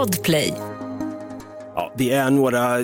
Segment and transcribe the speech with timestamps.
[0.00, 0.54] Podplay.
[1.74, 2.76] Ja, vi är några,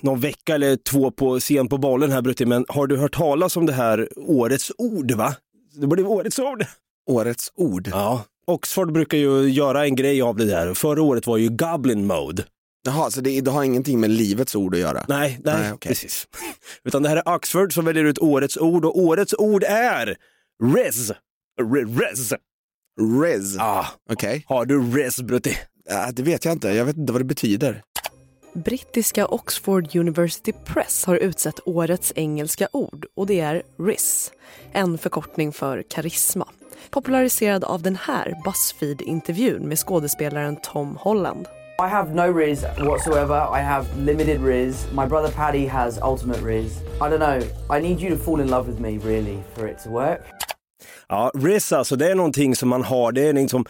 [0.00, 3.56] någon vecka eller två på sen på bollen här Brutti, men har du hört talas
[3.56, 5.34] om det här årets ord va?
[5.80, 6.64] Det blev årets ord.
[7.10, 7.88] Årets ord.
[7.92, 10.74] Ja, Oxford brukar ju göra en grej av det där.
[10.74, 12.44] Förra året var ju Goblin Mode.
[12.82, 15.04] Jaha, så det, det har ingenting med livets ord att göra?
[15.08, 15.88] Nej, nej, Nej, okej.
[15.88, 16.26] precis.
[16.84, 20.16] Utan det här är Oxford som väljer ut årets ord och årets ord är
[20.74, 21.12] res.
[21.60, 22.32] Re- Res.
[23.22, 23.56] Rez.
[23.58, 24.44] Ah, Okej.
[24.48, 25.56] har du res Brutti?
[25.92, 27.82] Ja, det vet jag inte, jag vet inte vad det betyder.
[28.52, 34.32] Brittiska Oxford University Press har utsett årets engelska ord och det är RIS,
[34.72, 36.48] en förkortning för karisma.
[36.90, 41.46] Populariserad av den här Buzzfeed-intervjun med skådespelaren Tom Holland.
[41.78, 43.58] I have no riz whatsoever.
[43.60, 44.86] I have limited riz.
[44.92, 46.72] My brother Paddy has ultimate riz.
[46.80, 47.42] I don't know.
[47.78, 50.20] I need you to fall in love with me really for it to work.
[51.08, 53.64] Ja, res alltså, det är någonting som man har, det är liksom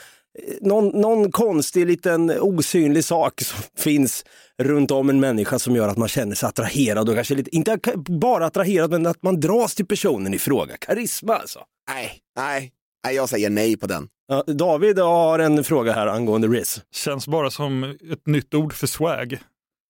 [0.60, 4.24] någon, någon konstig liten osynlig sak som finns
[4.58, 7.78] runt om en människa som gör att man känner sig attraherad och kanske lite, inte
[8.08, 10.76] bara attraherad men att man dras till personen i fråga.
[10.76, 11.60] Karisma alltså.
[11.90, 12.72] Nej, nej,
[13.04, 14.08] nej, jag säger nej på den.
[14.28, 16.80] Ja, David har en fråga här angående RIS.
[16.94, 19.38] Känns bara som ett nytt ord för swag.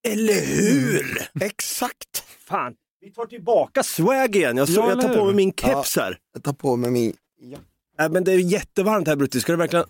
[0.09, 1.29] Eller hur?
[1.41, 2.23] Exakt.
[2.49, 4.57] Fan, vi tar tillbaka swag igen.
[4.57, 6.19] Jag, Ja, jag tar på mig min keps här.
[6.35, 7.13] Jag tar på mig min...
[7.41, 7.59] Ja.
[7.99, 9.85] Nej, men det är jättevarmt här Brutti, ska du verkligen...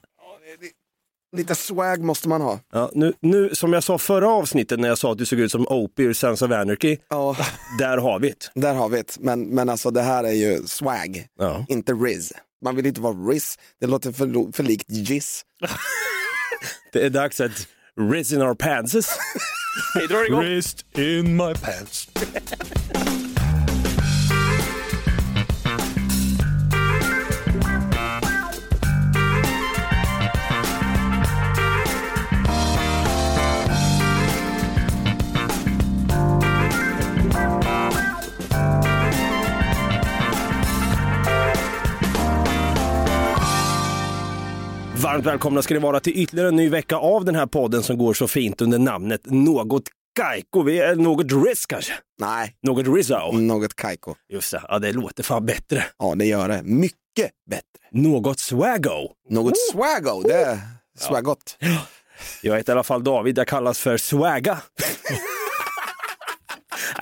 [1.36, 2.58] Lite swag måste man ha.
[2.72, 5.52] Ja, nu, nu, som jag sa förra avsnittet när jag sa att du såg ut
[5.52, 7.36] som Opie ur Sons of Anarchy, Ja,
[7.78, 8.60] där har vi det.
[8.60, 9.16] där har vi det.
[9.20, 11.64] Men, men alltså det här är ju swag, Ja.
[11.68, 12.32] inte riz.
[12.64, 15.42] Man vill inte vara riz, det låter för, för likt jizz.
[16.92, 17.66] Det är dags att
[18.10, 19.18] Riz in our pantses.
[20.00, 20.40] Vi drar igång.
[20.40, 22.08] Wrist in my pants.
[45.10, 47.98] Varmt välkomna ska ni vara till ytterligare en ny vecka av den här podden som
[47.98, 49.82] går så fint under namnet Något
[50.16, 50.62] Kaiko.
[50.62, 51.92] Vi är något Riz kanske?
[52.20, 53.32] Nej, Något Rizzo.
[53.32, 54.14] något kajko.
[54.32, 55.84] Just det, ja, det låter fan bättre.
[55.98, 56.62] Ja, det gör det.
[56.62, 57.62] Mycket bättre.
[57.92, 59.08] Något Swaggo.
[59.30, 60.58] Något swaggo, det är
[60.98, 61.56] swaggot.
[62.42, 64.58] Jag heter i alla fall David, jag kallas för Swagga.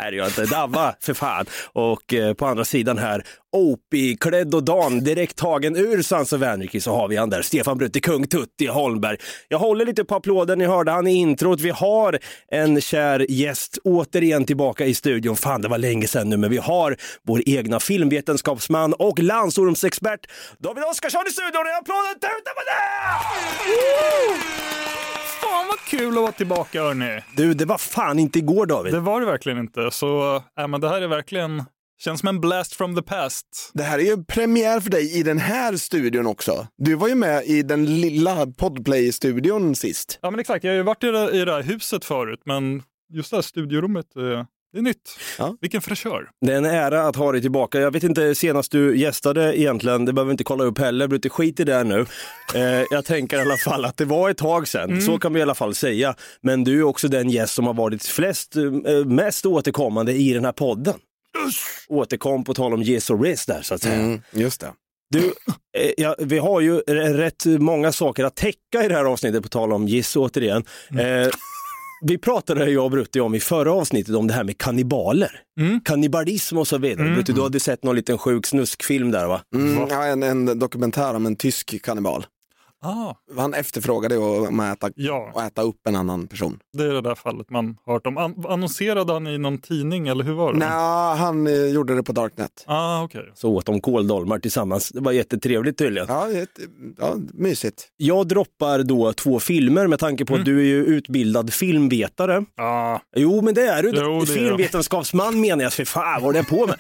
[0.01, 0.45] Nej, det gör jag inte.
[0.55, 1.47] dabba för fan.
[1.73, 6.85] Och eh, på andra sidan här, Opie-klädd och Dan, direkt tagen ur Sans och Vänrikis,
[6.85, 9.17] så har vi han där, Stefan Brutti, kung Tutti Holmberg.
[9.49, 11.61] Jag håller lite på applåden, ni hörde han i introt.
[11.61, 15.37] Vi har en kär gäst återigen tillbaka i studion.
[15.37, 20.21] Fan, det var länge sedan nu, men vi har vår egna filmvetenskapsman och landsormsexpert
[20.59, 21.67] David Oskarsson i studion.
[21.67, 22.79] En applåd tuta på det!
[25.41, 27.21] Fan vad kul att vara tillbaka hörni.
[27.37, 28.93] Du, det var fan inte igår David.
[28.93, 29.91] Det var det verkligen inte.
[29.91, 31.65] Så äh, men det här är verkligen,
[31.99, 33.71] känns som en blast from the past.
[33.75, 36.67] Det här är ju premiär för dig i den här studion också.
[36.79, 40.19] Du var ju med i den lilla Podplay-studion sist.
[40.23, 42.83] Ja men exakt, jag har ju varit i det, i det här huset förut men
[43.13, 45.19] just det här studiorummet, eh, det är nytt.
[45.39, 45.57] Ja.
[45.61, 46.29] Vilken fräschör.
[46.47, 47.81] Det är en ära att ha dig tillbaka.
[47.81, 51.29] Jag vet inte senast du gästade egentligen, det behöver vi inte kolla upp heller, Brutti
[51.29, 52.07] skit i det nu.
[52.55, 55.39] Eh, jag tänker i alla fall att det var ett tag sedan, så kan vi
[55.39, 56.15] i alla fall säga.
[56.41, 60.45] Men du är också den gäst som har varit flest, eh, mest återkommande i den
[60.45, 60.95] här podden.
[61.89, 63.95] Återkom på tal om Yes Riz där så att säga.
[63.95, 64.73] Mm, just det.
[65.11, 65.19] Du,
[65.79, 69.49] eh, ja, vi har ju rätt många saker att täcka i det här avsnittet på
[69.49, 70.65] tal om Giss återigen.
[70.91, 71.29] Eh,
[72.01, 75.41] vi pratade jag och Brutti om i förra avsnittet om det här med kannibaler.
[75.61, 75.81] Mm.
[75.81, 77.15] Kannibalism och så vidare.
[77.15, 79.41] Brutti, du hade sett någon liten sjuk snuskfilm där va?
[79.55, 82.27] Mm, ja, en, en dokumentär om en tysk kannibal.
[82.83, 86.59] Ah, Han efterfrågade att äta, ja, att äta upp en annan person.
[86.73, 88.19] det är det där fallet man har hört om.
[88.19, 90.59] An- annonserade han i någon tidning eller hur var det?
[90.59, 92.65] Nej, han eh, gjorde det på Darknet.
[92.67, 93.33] Ah, okej.
[93.35, 94.89] Så åt de kåldolmar tillsammans.
[94.89, 96.07] Det var jättetrevligt tydligen.
[96.11, 96.59] Ja, ett,
[96.99, 97.89] ja, mysigt.
[97.97, 102.45] Jag droppar då två filmer med tanke på att du är ju utbildad filmvetare.
[102.57, 103.93] Ah, Jo, men det är du.
[103.95, 104.27] Jo, det.
[104.27, 105.73] Filmvetenskapsman menar jag.
[105.73, 106.77] För fan, vad är det på med?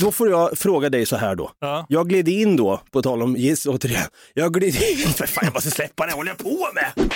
[0.00, 1.50] Då får jag fråga dig så här då.
[1.60, 1.86] ja.
[1.88, 4.06] Jag gled in då, på tal om giss återigen.
[4.34, 7.10] Jag gled in, för fan jag måste släppa det, håller jag på med?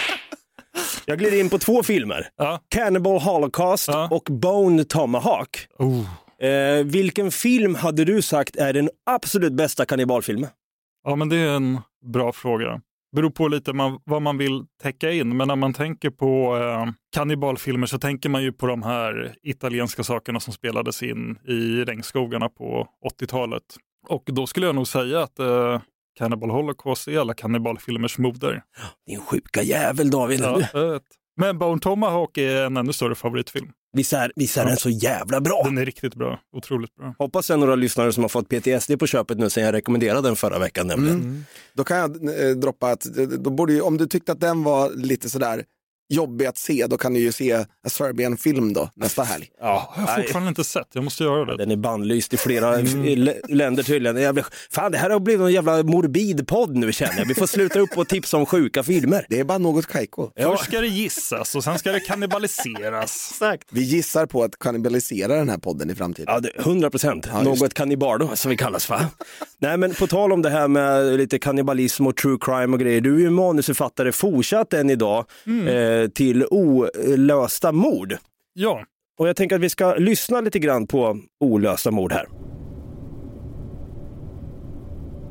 [1.06, 2.28] Jag gled in på två filmer.
[2.36, 2.60] Ja.
[2.68, 4.08] Cannibal Holocaust Ja.
[4.10, 5.66] och Bone Tomahawk.
[5.78, 6.04] Oh.
[6.48, 10.50] Eh, vilken film hade du sagt är den absolut bästa kannibalfilmen?
[11.04, 11.80] Ja, men det är en
[12.12, 12.80] bra fråga.
[13.14, 16.92] Beror på lite man, vad man vill täcka in, men när man tänker på eh,
[17.14, 22.48] kannibalfilmer så tänker man ju på de här italienska sakerna som spelades in i regnskogarna
[22.48, 22.88] på
[23.20, 23.62] 80-talet.
[24.08, 25.80] Och då skulle jag nog säga att eh,
[26.18, 28.62] Cannibal Holocaust är alla kannibalfilmers moder.
[29.06, 30.40] Din sjuka jävel David.
[30.40, 31.00] Ja.
[31.36, 33.72] Men Bone Tomahawk är en ännu större favoritfilm.
[33.94, 35.62] Visst är, visst är den så jävla bra?
[35.64, 36.40] Den är riktigt bra.
[36.56, 37.14] Otroligt bra.
[37.18, 40.28] Hoppas det är några lyssnare som har fått PTSD på köpet nu sen jag rekommenderade
[40.28, 41.46] den förra veckan nämligen.
[41.72, 42.10] Då kan jag
[42.48, 45.64] eh, droppa att, eh, då borde ju, om du tyckte att den var lite sådär
[46.08, 49.48] jobbig att se, då kan du ju se A Serbian film då, nästa helg.
[49.60, 51.56] Ja, Jag har fortfarande inte sett, jag måste göra det.
[51.56, 54.16] Den är bannlyst i flera l- länder tydligen.
[54.22, 57.24] Jag blir, fan, det här har blivit en jävla morbid podd nu känner jag.
[57.26, 59.26] Vi får sluta upp och tipsa om sjuka filmer.
[59.28, 60.30] Det är bara något kajko.
[60.42, 63.28] Först ska det gissas och sen ska det kannibaliseras.
[63.30, 63.68] Exakt.
[63.70, 66.34] Vi gissar på att kannibalisera den här podden i framtiden.
[66.34, 67.26] Ja, det- 100 procent.
[67.32, 69.06] Ja, Något kannibardo som vi kallas för.
[69.64, 73.00] Nej, men på tal om det här med lite kannibalism och true crime och grejer.
[73.00, 75.26] Du är ju manusförfattare fortsatt än idag
[75.68, 78.16] eh, till olösta mord.
[78.52, 78.84] Ja,
[79.18, 82.28] Och jag tänker att vi ska lyssna lite grann på olösta mord här.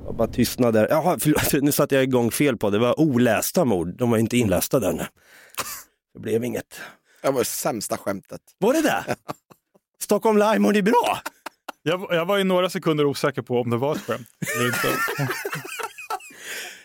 [0.05, 0.87] Jag bara tystnad där.
[0.89, 2.77] Jaha, förlåt, nu satte jag igång fel på det.
[2.77, 3.97] Det var olästa mord.
[3.97, 5.03] De var inte inlästa där nu.
[6.13, 6.79] Det blev inget.
[7.21, 8.41] Det var det sämsta skämtet.
[8.57, 9.03] Var det det?
[10.03, 11.19] Stockholm Lime, det är bra.
[11.83, 14.87] Jag, jag var i några sekunder osäker på om det var ett skämt eller inte.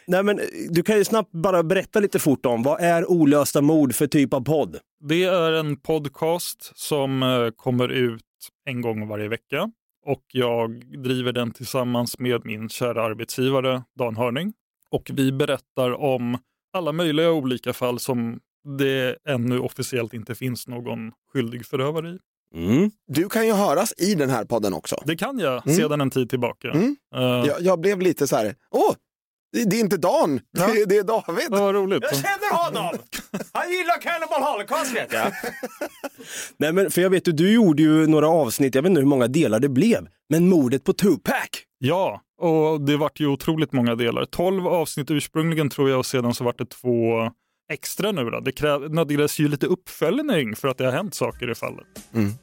[0.07, 0.41] Nej, men
[0.71, 4.35] du kan ju snabbt bara berätta lite fort om vad är olösta mord för typ
[4.35, 4.77] av podd?
[5.01, 8.23] Det är en podcast som eh, kommer ut
[8.65, 9.71] en gång varje vecka
[10.07, 14.53] och jag driver den tillsammans med min kära arbetsgivare Dan Hörning.
[14.91, 16.39] Och vi berättar om
[16.73, 18.41] alla möjliga olika fall som
[18.79, 22.19] det ännu officiellt inte finns någon skyldig förövare i.
[22.55, 22.91] Mm.
[23.09, 25.03] Du kan ju höras i den här podden också.
[25.05, 25.77] Det kan jag Mm.
[25.77, 26.69] sedan en tid tillbaka.
[26.71, 26.97] Mm.
[27.17, 28.95] Eh, Jag, jag blev lite så här, åh,
[29.53, 31.47] det, det är inte Dan, det, det är David.
[31.51, 32.05] Vad roligt.
[32.11, 32.99] känner honom!
[33.53, 35.33] Han gillar Cannibal Holocaust vet jag.
[36.57, 39.09] Nej men för jag vet ju, du gjorde ju några avsnitt, jag vet inte hur
[39.09, 41.35] många delar det blev, men mordet på Tupac.
[41.79, 44.25] Ja, och det vart ju otroligt många delar.
[44.25, 47.31] 12 avsnitt ursprungligen tror jag och sedan så vart det två
[47.69, 48.41] extra nu då.
[48.41, 51.87] Det kräv, nödgades ju lite uppföljning för att det har hänt saker i fallet.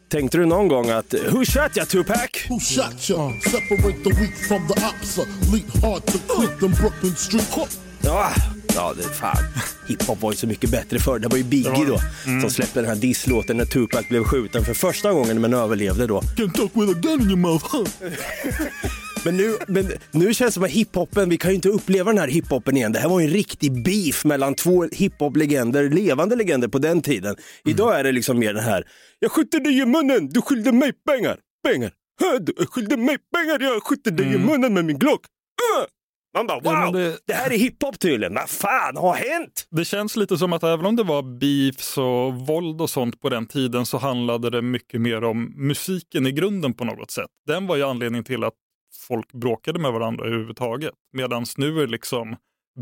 [0.09, 2.29] Tänkte du någon gång att, who shot ya Tupac?
[2.49, 3.31] Who shot ya?
[3.41, 5.17] Separate the weak from the ops.
[5.53, 7.79] Leap hard to quick them Brooklyn street.
[8.01, 8.31] Ja,
[8.75, 9.43] ja det fan.
[9.87, 11.19] Hiphop var ju så mycket bättre förr.
[11.19, 12.41] Det var ju Biggie då det.
[12.41, 16.21] som släppte den här disslåten när Tupac blev skjuten för första gången men överlevde då.
[16.21, 17.75] Can talk with a gun in your mouth?
[19.25, 22.19] Men nu, men nu känns det som att hiphopen, vi kan ju inte uppleva den
[22.19, 22.91] här hiphopen igen.
[22.91, 27.35] Det här var ju en riktig beef mellan två hiphop-legender, levande legender på den tiden.
[27.63, 28.83] Idag är det liksom mer den här,
[29.19, 31.37] jag skjuter dig i munnen, du skyllde mig pengar,
[31.67, 31.91] pengar.
[32.39, 35.21] Du skyllde mig pengar, jag skjuter dig i munnen med min Glock.
[35.25, 35.85] Uh!
[36.35, 37.17] Man bara wow, Ja, det...
[37.27, 38.33] det- här är hiphop tydligen.
[38.33, 39.67] Vad fan har hänt?
[39.71, 43.29] Det känns lite som att även om det var beefs och våld och sånt på
[43.29, 47.29] den tiden så handlade det mycket mer om musiken i grunden på något sätt.
[47.47, 48.53] Den var ju anledningen till att
[49.07, 50.91] folk bråkade med varandra överhuvudtaget.
[51.13, 52.35] Medan nu är liksom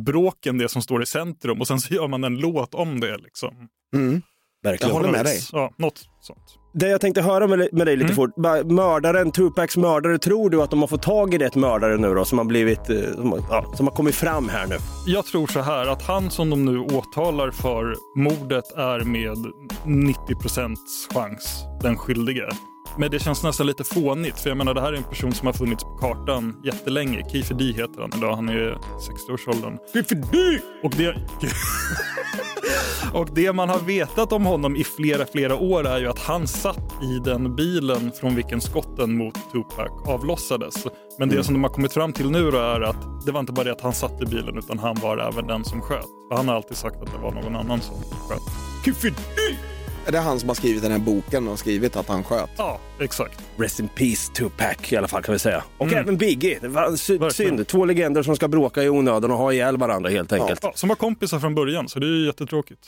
[0.06, 3.18] bråken det som står i centrum och sen så gör man en låt om det.
[3.18, 3.68] Liksom.
[3.96, 4.22] Mm.
[4.64, 4.90] Verkligen.
[4.90, 5.40] Jag håller med dig.
[5.52, 6.58] Ja, något sånt.
[6.76, 8.16] Det jag tänkte höra med, med dig lite Mm.
[8.16, 8.38] fort.
[8.72, 12.26] Mördaren, Tupacs mördare, tror du att de har fått tag i rätt mördare nu då?
[12.26, 14.76] Som har blivit, eh, som, ja, som har kommit fram här nu?
[15.08, 19.38] Jag tror så här att han som de nu åtalar för mordet är med
[19.86, 22.50] 90 procents chans den skyldige.
[22.98, 25.46] Men det känns nästan lite fånigt, för jag menar det här är en person som
[25.46, 27.30] har funnits på kartan jättelänge.
[27.32, 28.78] Kiefer D heter han idag, han är
[29.10, 29.78] 60-årsåldern.
[29.94, 30.60] Kiefer D!
[30.84, 31.16] Och det...
[33.14, 36.48] Och det man har vetat om honom i flera, flera år är ju att han
[36.48, 40.88] satt i den bilen från vilken skotten mot Tupac avlossades.
[41.20, 43.52] Men det som de har kommit fram till nu då är att det var inte
[43.54, 46.06] bara det att han satt i bilen utan han var även den som sköt.
[46.30, 48.42] För han har alltid sagt att det var någon annan som sköt.
[48.86, 49.73] Kiefer D!
[50.08, 52.50] Är det han som har skrivit den här boken och skrivit att han sköt?
[52.58, 53.42] Ja, exakt.
[53.58, 55.64] Rest in peace Tupac i alla fall kan vi säga.
[55.78, 56.00] Och Mm.
[56.00, 56.58] även Biggie.
[56.62, 57.58] Det var sy- Verkligen.
[57.58, 57.68] synd.
[57.68, 60.60] Två legender som ska bråka i onödan och ha ihjäl varandra helt enkelt.
[60.64, 62.80] Ja, som var kompisar från början, så det är ju jättetråkigt.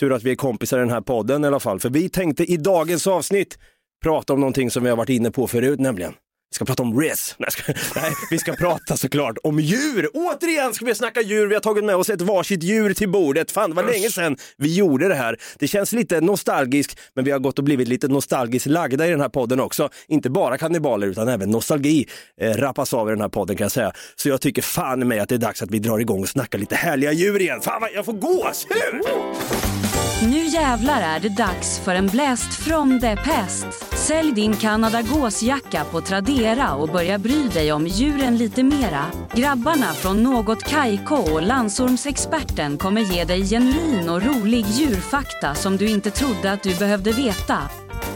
[0.00, 1.80] Tur att vi är kompisar i den här podden i alla fall.
[1.80, 3.58] För vi tänkte i dagens avsnitt
[4.02, 6.12] prata om någonting som vi har varit inne på förut nämligen.
[6.50, 7.34] Vi ska prata om Riz.
[7.38, 10.08] Nej, ska, nej, vi ska prata såklart om djur.
[10.14, 11.46] Återigen ska vi snacka djur.
[11.46, 13.50] Vi har tagit med oss ett varsitt djur till bordet.
[13.50, 15.36] Fan, det var länge sedan vi gjorde det här.
[15.58, 19.20] Det känns lite nostalgiskt, men vi har gått och blivit lite nostalgiskt lagda i den
[19.20, 19.88] här podden också.
[20.08, 22.08] Inte bara kannibaler, utan även nostalgi
[22.40, 23.92] eh, rappas av i den här podden kan jag säga.
[24.16, 26.58] Så jag tycker fan mig att det är dags att vi drar igång och snackar
[26.58, 27.60] lite härliga djur igen.
[27.60, 29.89] Fan, vad jag får gåshud!
[30.22, 33.66] Nu jävlar är det dags för en bläst from the pest!
[33.92, 39.04] Sälj din Canada gåsjacka på Tradera och börja bry dig om djuren lite mera.
[39.34, 45.88] Grabbarna från Något Kaiko och Landsormsexperten kommer ge dig genuin och rolig djurfakta som du
[45.88, 47.58] inte trodde att du behövde veta.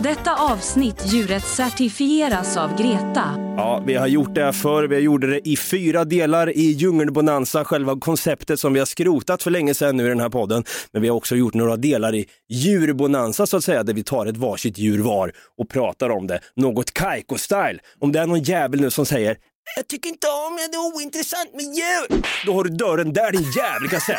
[0.02, 3.54] Detta avsnitt djuret certifieras av Greta.
[3.56, 4.88] Ja, vi har gjort det här förr.
[4.88, 9.50] Vi gjorde det i fyra delar i Djungelbonanza, själva konceptet som vi har skrotat för
[9.50, 10.64] länge sedan nu i den här podden.
[10.92, 14.26] Men vi har också gjort några delar i djurbonanza så att säga, där vi tar
[14.26, 16.40] ett varsitt djur var och pratar om det.
[16.56, 17.78] Något Kaiko-style.
[18.00, 19.36] Om det är någon jävel nu som säger
[19.76, 22.22] jag tycker inte om det, det är ointressant med djur.
[22.46, 24.18] Då har du dörren där din jävel kan jag säga.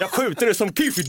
[0.00, 1.02] Jag skjuter dig som Kiffi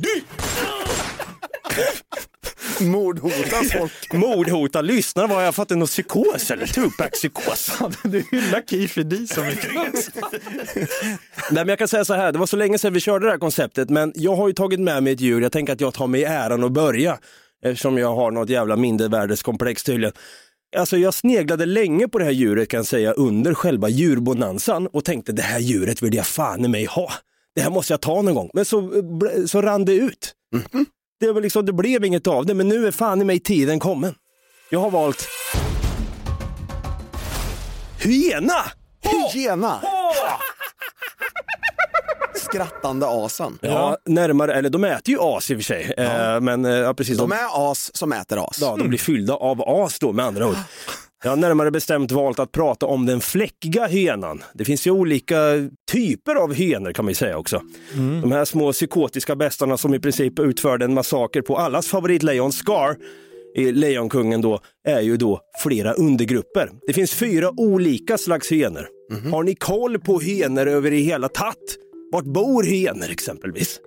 [2.81, 4.13] Mordhotar folk.
[4.13, 6.65] Mordhota lyssnare, vad har jag fått en psykos eller?
[6.65, 7.71] Tupac-psykos?
[8.03, 9.71] Du hyllar Keefe D så mycket.
[10.75, 10.85] Nej,
[11.51, 13.37] men jag kan säga så här, det var så länge sedan vi körde det här
[13.37, 15.41] konceptet, men jag har ju tagit med mig ett djur.
[15.41, 17.17] Jag tänker att jag tar mig äran att börja,
[17.65, 20.13] eftersom jag har något jävla mindervärdeskomplex tydligen.
[20.77, 25.05] Alltså jag sneglade länge på det här djuret kan jag säga under själva djurbonanzan och
[25.05, 27.11] tänkte det här djuret vill jag fan i mig ha.
[27.55, 28.49] Det här måste jag ta någon gång.
[28.53, 28.91] Men så,
[29.47, 30.33] så rann det ut.
[31.23, 33.79] Det, var liksom, det blev inget av det, men nu är fan i mig tiden
[33.79, 34.15] kommen.
[34.69, 35.27] Jag har valt
[37.99, 38.63] hyena!
[39.33, 39.81] Hyena!
[42.35, 43.59] Skrattande asen.
[43.61, 45.93] Ja, närmare, eller de äter ju as i och för sig.
[45.97, 47.17] Eh, men eh, ja, precis.
[47.17, 48.57] De är as som äter as.
[48.61, 50.55] Ja, de blir fyllda av as då med andra ord.
[51.23, 54.43] Jag har närmare bestämt valt att prata om den fläckiga hyenan.
[54.53, 55.35] Det finns ju olika
[55.91, 57.61] typer av hyenor kan man ju säga också.
[58.21, 62.95] De här små psykotiska bästarna som i princip utförde en massaker på allas favoritlejon Scar
[63.55, 66.69] i Lejonkungen då, är ju då flera undergrupper.
[66.87, 68.87] Det finns fyra olika slags hyenor.
[69.31, 71.57] Har ni koll på hyenor över i hela tatt?
[72.11, 73.79] Vart bor hyenor exempelvis?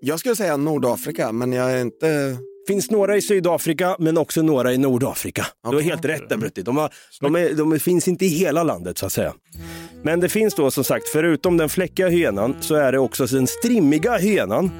[0.00, 2.36] Jag skulle säga Nordafrika, men jag är inte...
[2.68, 5.46] finns några i Sydafrika men också några i Nordafrika.
[5.70, 6.62] Du har helt rätt där Brutti.
[6.62, 9.34] De, har, de, är, de finns inte i hela landet så att säga.
[10.02, 13.46] Men det finns då som sagt, förutom den fläckiga hyenan så är det också den
[13.46, 14.70] strimmiga hyenan,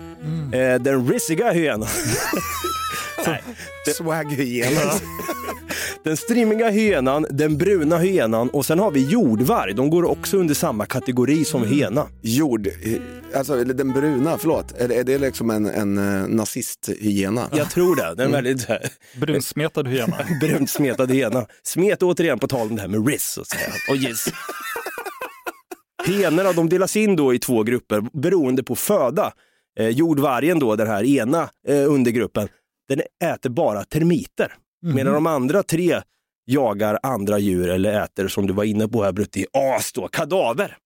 [0.53, 1.89] eh, den rissiga hyenan.
[3.27, 3.43] Nej,
[3.95, 4.93] Swag-hyena.
[6.05, 9.75] den strimmiga hyenan, den bruna hyenan och sen har vi jordvarg.
[9.75, 12.07] De går också under samma kategori som hena.
[12.23, 12.69] Jord,
[13.35, 14.75] alltså eller den bruna, förlåt.
[14.79, 17.49] Är, är det liksom en, en eh, nazist-hyena?
[17.53, 18.15] Jag tror det.
[18.15, 18.89] Den är väldigt så här,
[19.21, 20.17] Brunsmetad hyena.
[20.41, 21.47] brunt smetad hena.
[21.63, 23.73] Smet återigen på tal om det här med riss så att säga.
[23.91, 24.29] och yes.
[26.07, 29.33] Henorna de delas in då i två grupper beroende på föda.
[29.79, 32.49] Eh, jordvargen då, den här ena eh, undergruppen,
[32.89, 34.53] den äter bara termiter.
[34.95, 36.01] Medan de andra tre
[36.47, 40.77] jagar andra djur eller äter, som du var inne på här Brutti, as då, kadaver.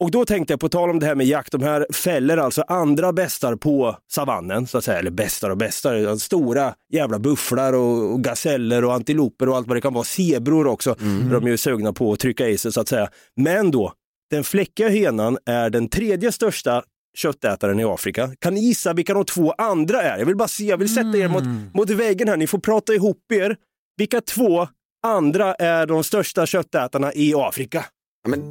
[0.00, 2.62] Och då tänkte jag på tal om det här med jakt, de här fäller alltså
[2.62, 8.12] andra bästar på savannen, så att säga, eller bästar och bästar, stora jävla bufflar och,
[8.12, 10.96] och gaseller och antiloper och allt vad det kan vara, zebror också,
[11.30, 13.08] de är ju sugna på att trycka i sig så att säga.
[13.36, 13.92] Men då,
[14.30, 16.82] den fläckiga henan är den tredje största
[17.16, 18.30] köttätaren i Afrika.
[18.38, 20.18] Kan ni gissa vilka de två andra är?
[20.18, 21.44] Jag vill bara se, jag vill sätta er mot,
[21.74, 23.56] mot väggen här, ni får prata ihop er.
[23.96, 24.68] Vilka två
[25.06, 27.84] andra är de största köttätarna i Afrika?
[28.22, 28.42] Ja, men,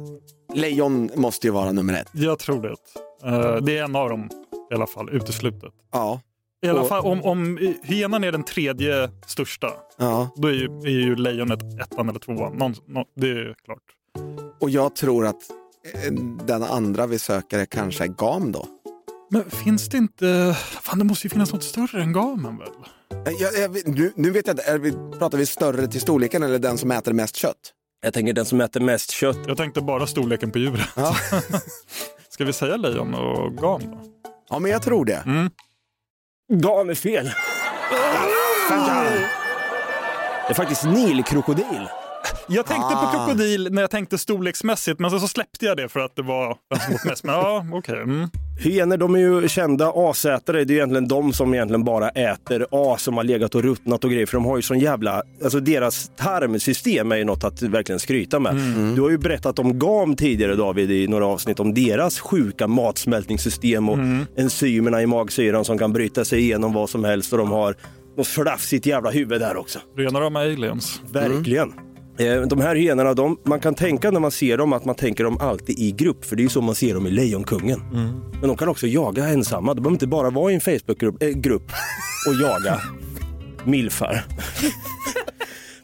[0.54, 2.08] lejon måste ju vara nummer ett.
[2.12, 2.74] Jag tror det.
[3.28, 4.28] Eh, det är en av dem
[4.70, 5.72] i alla fall, uteslutet.
[5.92, 6.20] Ja.
[6.66, 10.28] I alla Och- fall om, om hyenan är den tredje största, ja.
[10.36, 12.52] då är ju, är ju lejonet ettan eller tvåan.
[12.56, 13.82] Någon, nå- det är klart.
[14.60, 15.42] Och jag tror att
[16.46, 18.66] den andra vi söker är kanske är gam då.
[19.30, 20.56] Men finns det inte...
[20.82, 22.68] Fan, det måste ju finnas något större än gamen väl?
[23.26, 26.42] Eh, Jag, jag, nu, nu vet jag inte, är vi, pratar vi större till storleken
[26.42, 27.72] eller den som äter mest kött?
[28.02, 29.38] Jag tänker den som äter mest kött.
[29.46, 30.88] Jag tänkte bara storleken på djuret.
[30.96, 31.16] Ja,
[32.28, 34.00] Ska vi säga lejon och gam då?
[34.50, 35.22] ja men jag tror det.
[36.52, 37.30] Gam är fel.
[40.46, 41.88] Det är faktiskt nilkrokodil.
[42.48, 43.12] Jag tänkte Ah.
[43.12, 46.22] på krokodil när jag tänkte storleksmässigt, men så, så släppte jag det för att det
[46.22, 46.56] var
[47.04, 47.24] mest.
[47.24, 48.02] Men ja, okej.
[48.02, 48.28] Mm.
[48.60, 50.64] Hyenor de är ju kända asätare.
[50.64, 54.10] Det är egentligen de som egentligen bara äter as som har legat och ruttnat och
[54.10, 54.26] grejer.
[54.26, 58.38] För de har ju sån jävla, alltså deras tarmsystem är ju något att verkligen skryta
[58.38, 58.54] med.
[58.96, 63.88] Du har ju berättat om GAM tidigare David i några avsnitt om deras sjuka matsmältningssystem
[63.88, 63.98] och
[64.36, 67.74] enzymerna i magsyran som kan bryta sig igenom vad som helst och de har
[68.16, 69.78] något flafsigt jävla huvud där också.
[69.96, 71.00] Rena rama aliens.
[71.12, 71.68] Verkligen.
[71.68, 71.74] Eh,
[72.48, 75.38] De här hyenorna, de, man kan tänka när man ser dem att man tänker dem
[75.40, 77.80] alltid i grupp, för det är ju så man ser dem i Lejonkungen.
[78.40, 81.28] Men de kan också jaga ensamma, de behöver inte bara vara i en Facebookgrupp äh,
[81.28, 81.72] grupp
[82.28, 82.80] och jaga
[83.64, 84.24] milfar.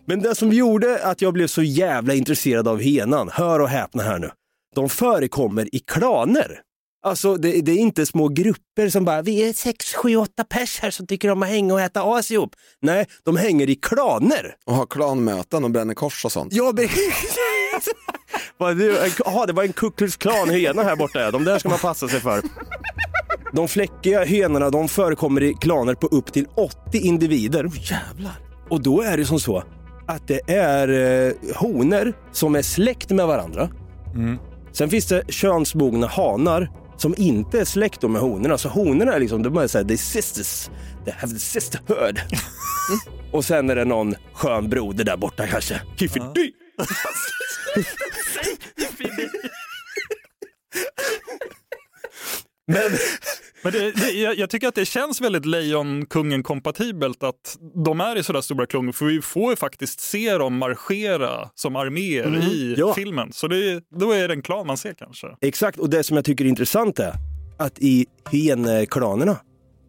[0.04, 4.02] Men det som gjorde att jag blev så jävla intresserad av hyenan, hör och häpna
[4.02, 4.30] här nu,
[4.74, 6.60] de förekommer i klaner.
[7.04, 10.80] Alltså det, det är inte små grupper som bara, vi är sex, sju, åtta pers
[10.80, 12.54] här som tycker om att hänga och äta as ihop.
[12.80, 14.54] Nej, de hänger i klaner.
[14.66, 16.52] Och ha klanmöten och bränner kors och sånt.
[16.52, 16.72] Ja,
[18.58, 21.20] Jaha, det var en Ku Klan hyena här borta.
[21.20, 21.30] ja.
[21.30, 22.42] De där ska man passa sig för.
[23.52, 27.64] De fläckiga hyenorna de förekommer i klaner på upp till 80 individer.
[27.90, 28.32] jävlar.
[28.70, 29.64] Och då är det som så
[30.06, 33.70] att det är eh, honor som är släkt med varandra.
[34.72, 36.70] Sen finns det könsmogna hanar
[37.02, 38.58] som inte är släkt då med honorna.
[38.58, 40.70] Så honorna är liksom, de är såhär, they sisters,
[41.04, 42.20] they have the sisterhood.
[43.32, 45.80] Och sen är det någon skön broder där borta kanske.
[45.96, 46.52] Hiffidi.
[52.66, 52.90] Men
[53.62, 58.22] Men det, det, jag, jag tycker att det känns väldigt Lejonkungen-kompatibelt att de är i
[58.22, 62.94] sådär stora klungor, för vi får ju faktiskt se dem marschera som arméer i ja.
[62.94, 63.32] filmen.
[63.32, 65.26] Så det, då är det en klan man ser kanske.
[65.40, 67.12] Exakt, och det som jag tycker är intressant är
[67.58, 69.36] att i hyenklanerna,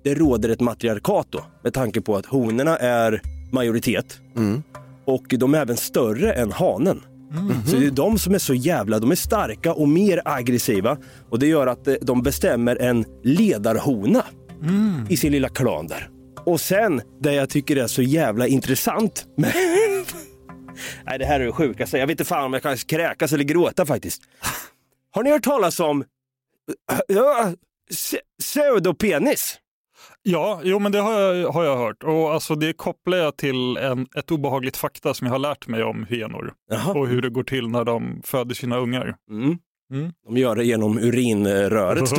[0.03, 4.20] det råder ett matriarkat då, med tanke på att honorna är majoritet
[5.06, 7.01] och de är även större än hanen.
[7.68, 10.98] Så det är de som är så jävla, de är starka och mer aggressiva
[11.30, 14.25] och det gör att eh, de bestämmer en ledarhona
[15.10, 16.10] i sin lilla klan där.
[16.46, 19.54] Och sen, det jag tycker är så jävla intressant med...
[21.06, 21.98] Nej, det här är det sjukaste.
[21.98, 24.22] Jag vet inte fan om jag kan kräkas eller gråta faktiskt.
[25.12, 26.04] Har ni hört talas om
[27.08, 27.54] ja,
[27.92, 29.58] se- pseudopenis?
[30.24, 32.03] Ja, jo men det har jag, har jag hört.
[32.03, 35.84] Och alltså det kopplar jag till en, ett obehagligt fakta som jag har lärt mig
[35.84, 36.53] om hyenor.
[36.70, 36.94] Jaha.
[36.94, 39.15] Och hur det går till när de föder sina ungar.
[39.30, 39.58] Mm.
[39.92, 40.12] Mm.
[40.25, 42.10] De gör det genom urinröret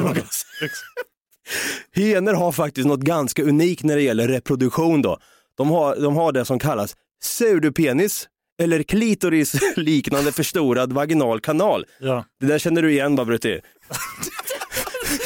[1.94, 5.02] Hyenor har faktiskt något ganska unikt när det gäller reproduktion.
[5.02, 5.18] Då.
[5.56, 8.28] De, har, de har det som kallas pseudopenis
[8.62, 11.84] eller klitoris liknande förstorad vaginal kanal.
[12.00, 12.24] ja.
[12.40, 13.60] Det där känner du igen va Brutti?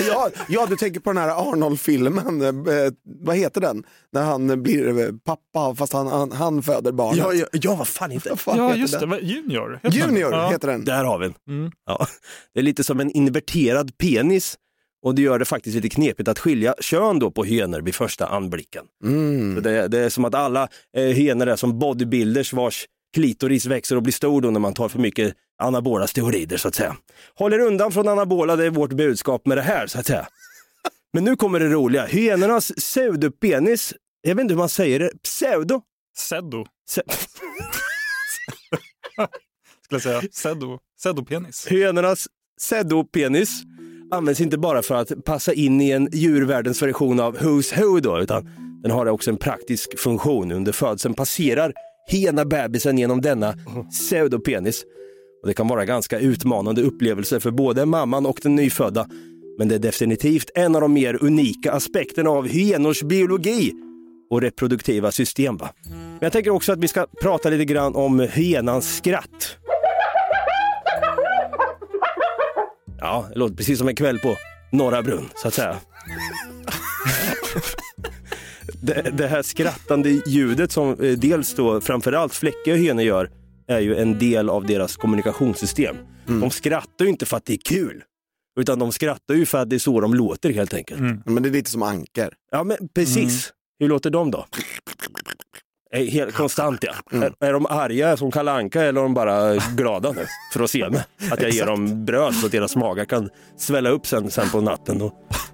[0.07, 3.85] Ja, ja, du tänker på den här Arnold-filmen, eh, vad heter den?
[4.13, 7.19] När han blir eh, pappa fast han, han, han föder barnet.
[7.19, 8.29] Ja, ja, ja vad fan inte.
[8.29, 9.01] Vad fan ja, heter just det.
[9.01, 9.11] den?
[9.11, 9.81] Vad- Junior?
[9.83, 10.09] heter den?
[10.09, 10.51] Junior ja.
[10.51, 10.85] heter den.
[10.85, 11.35] Där har vi den.
[11.49, 11.73] Mm.
[11.87, 12.07] Ja.
[12.55, 14.59] Det är lite som en inverterad penis
[15.03, 18.27] och det gör det faktiskt lite knepigt att skilja kön då på hyenor vid första
[18.27, 18.85] anblicken.
[19.05, 19.55] Mm.
[19.55, 23.97] Så det, det är som att alla eh, hyenor är som bodybuilders vars klitoris växer
[23.97, 26.97] och blir stor då när man tar för mycket anabola steroider så att säga.
[27.35, 30.27] Håller undan från anabola, det är vårt budskap med det här så att säga.
[31.13, 32.07] Men nu kommer det roliga.
[32.07, 35.83] Hyenornas pseudopenis, jag vet inte hur man säger det, pseudo?
[36.19, 37.03] Seddo, Se-
[39.85, 40.23] skulle jag säga.
[40.33, 40.79] Seddo.
[41.03, 41.67] Seddopenis.
[41.67, 42.27] Hyenornas
[42.61, 43.63] pseudopenis
[44.11, 48.21] används inte bara för att passa in i en djurvärldens version av Who's Who då,
[48.21, 48.51] utan
[48.83, 50.53] den har också en praktisk funktion.
[50.53, 51.73] Under födseln passerar
[52.11, 53.55] hena bebisen genom denna
[53.91, 54.85] pseudopenis.
[55.49, 59.07] Det kan vara ganska utmanande upplevelser för både mamman och den nyfödda.
[59.59, 63.73] Men det är definitivt en av de mer unika aspekterna av hyenors biologi
[64.31, 65.57] och reproduktiva system.
[65.57, 65.71] Va?
[65.89, 69.57] Men jag tänker också att vi ska prata lite grann om hyenans skratt.
[73.01, 74.37] Ja, det låter precis som en kväll på
[74.73, 75.77] Norra Brunn, så att säga.
[78.83, 83.31] det, det här skrattande ljudet som eh, dels då framförallt fläckiga hyenor gör
[83.69, 85.97] är ju en del av deras kommunikationssystem.
[86.27, 88.03] De skrattar ju inte för att det är kul,
[88.61, 91.01] utan de skrattar ju för att det är så de låter helt enkelt.
[91.27, 92.35] Men det är lite som anker.
[92.53, 93.53] Ja, men precis.
[93.81, 94.47] Hur låter de då?
[95.91, 97.19] Helt konstant ja.
[97.19, 100.71] Är, är de arga som Kalle Anka eller är de bara glada nu för att
[100.71, 101.03] se mig?
[101.31, 104.61] Att jag ger dem bröd så att deras magar kan svälla upp sen, sen på
[104.61, 105.03] natten.
[105.03, 105.13] Och,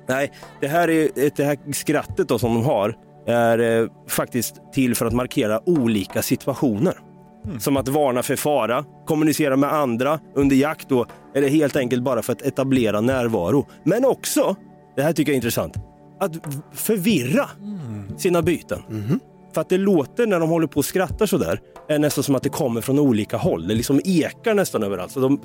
[0.08, 2.96] nej, det här, är, det här skrattet då som de har
[3.26, 6.98] är eh, faktiskt till för att markera olika situationer.
[7.58, 12.22] Som att varna för fara, kommunicera med andra under jakt då, eller helt enkelt bara
[12.22, 13.66] för att etablera närvaro.
[13.84, 14.56] Men också,
[14.96, 15.74] det här tycker jag är intressant,
[16.20, 16.32] att
[16.72, 17.48] förvirra
[18.16, 18.78] sina byten.
[19.54, 22.42] För att det låter när de håller på och skrattar sådär, är nästan som att
[22.42, 23.68] det kommer från olika håll.
[23.68, 25.12] Det liksom ekar nästan överallt.
[25.12, 25.40] Så de,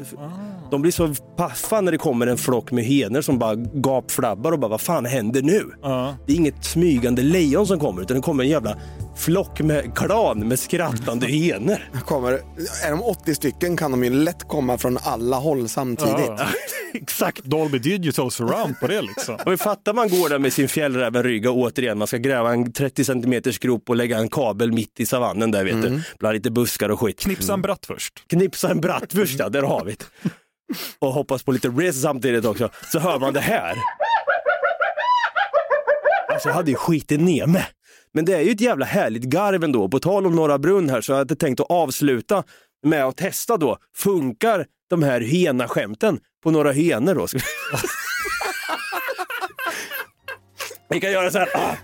[0.71, 4.59] de blir så paffa när det kommer en flock med hyenor som bara gapflabbar och
[4.59, 5.61] bara vad fan händer nu?
[5.81, 6.15] Ja.
[6.25, 8.75] Det är inget smygande lejon som kommer utan det kommer en jävla
[9.19, 11.89] flock med klan med skrattande hyenor.
[12.05, 12.31] Kommer,
[12.83, 16.13] är de 80 stycken kan de ju lätt komma från alla håll samtidigt.
[16.27, 16.47] Ja.
[16.93, 17.43] Exakt.
[17.43, 19.35] Dolby Digital surround på det liksom.
[19.45, 22.73] Och vi fattar man går där med sin fjällrävenrygga och återigen man ska gräva en
[22.73, 26.01] 30 centimeters grop och lägga en kabel mitt i savannen där vet du.
[26.19, 27.19] Bland lite buskar och skit.
[27.19, 28.27] Knipsa en bratt först.
[28.27, 30.29] Knipsa en bratwurst, ja, där har vi det.
[30.99, 32.69] Och hoppas på lite riz samtidigt också.
[32.91, 33.75] Så hör man det här.
[36.39, 37.65] Alltså jag hade ju skitit ner mig.
[38.13, 39.89] Men det är ju ett jävla härligt garv ändå.
[39.89, 42.43] På tal om Norra Brunn här så jag hade tänkt att avsluta
[42.83, 43.77] med att testa då.
[43.97, 47.27] Funkar de här hena-skämten på några hyenor då?
[50.89, 51.49] Vi kan göra så här.
[51.53, 51.75] Ah.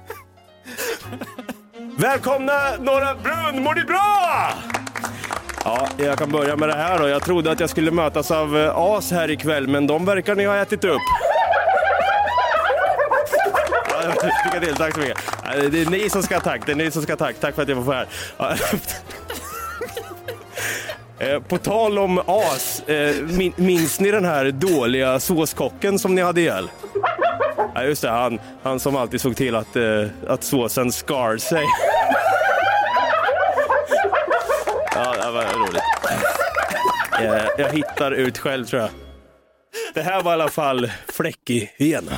[1.98, 4.50] Välkomna Norra Brunn, mår ni bra?
[5.64, 7.08] Ja, jag kan börja med det här då.
[7.08, 10.46] Jag trodde att jag skulle mötas av eh, as här ikväll, men de verkar ni
[10.46, 11.02] ha ätit upp.
[14.26, 15.18] Lycka till, tack så mycket.
[15.56, 17.36] Eh, det är ni som ska ha tack, det är ni som ska ha tack.
[17.40, 18.06] Tack för att jag får vara
[18.40, 18.60] här.
[21.20, 23.16] Eh, på tal om as, eh,
[23.56, 26.70] minns ni den här dåliga såskocken som ni hade ihjäl?
[27.76, 29.76] Ja, just det, han, han som alltid såg till att,
[30.28, 31.66] att såsen skar sig.
[34.96, 35.82] Ja, det var roligt.
[37.58, 38.92] Jag hittar ut själv tror jag.
[39.94, 42.18] Det här var i alla fall fläckig hyena.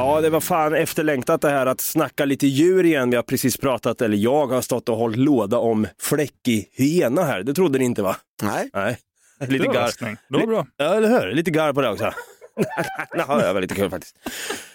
[0.00, 3.10] Ja, det var fan efterlängtat det här att snacka lite djur igen.
[3.10, 7.42] Vi har precis pratat, eller jag har stått och hållit låda om fläckig hyena här.
[7.42, 8.16] Det trodde ni inte va?
[8.42, 8.70] Nej.
[8.74, 8.98] Nej.
[9.40, 9.74] Lite gar.
[9.74, 10.16] Överraskning.
[10.28, 10.66] Det var bra.
[10.76, 11.32] Ja, eller hur?
[11.32, 12.12] Lite gar på det också.
[13.12, 14.16] Det var lite kul faktiskt.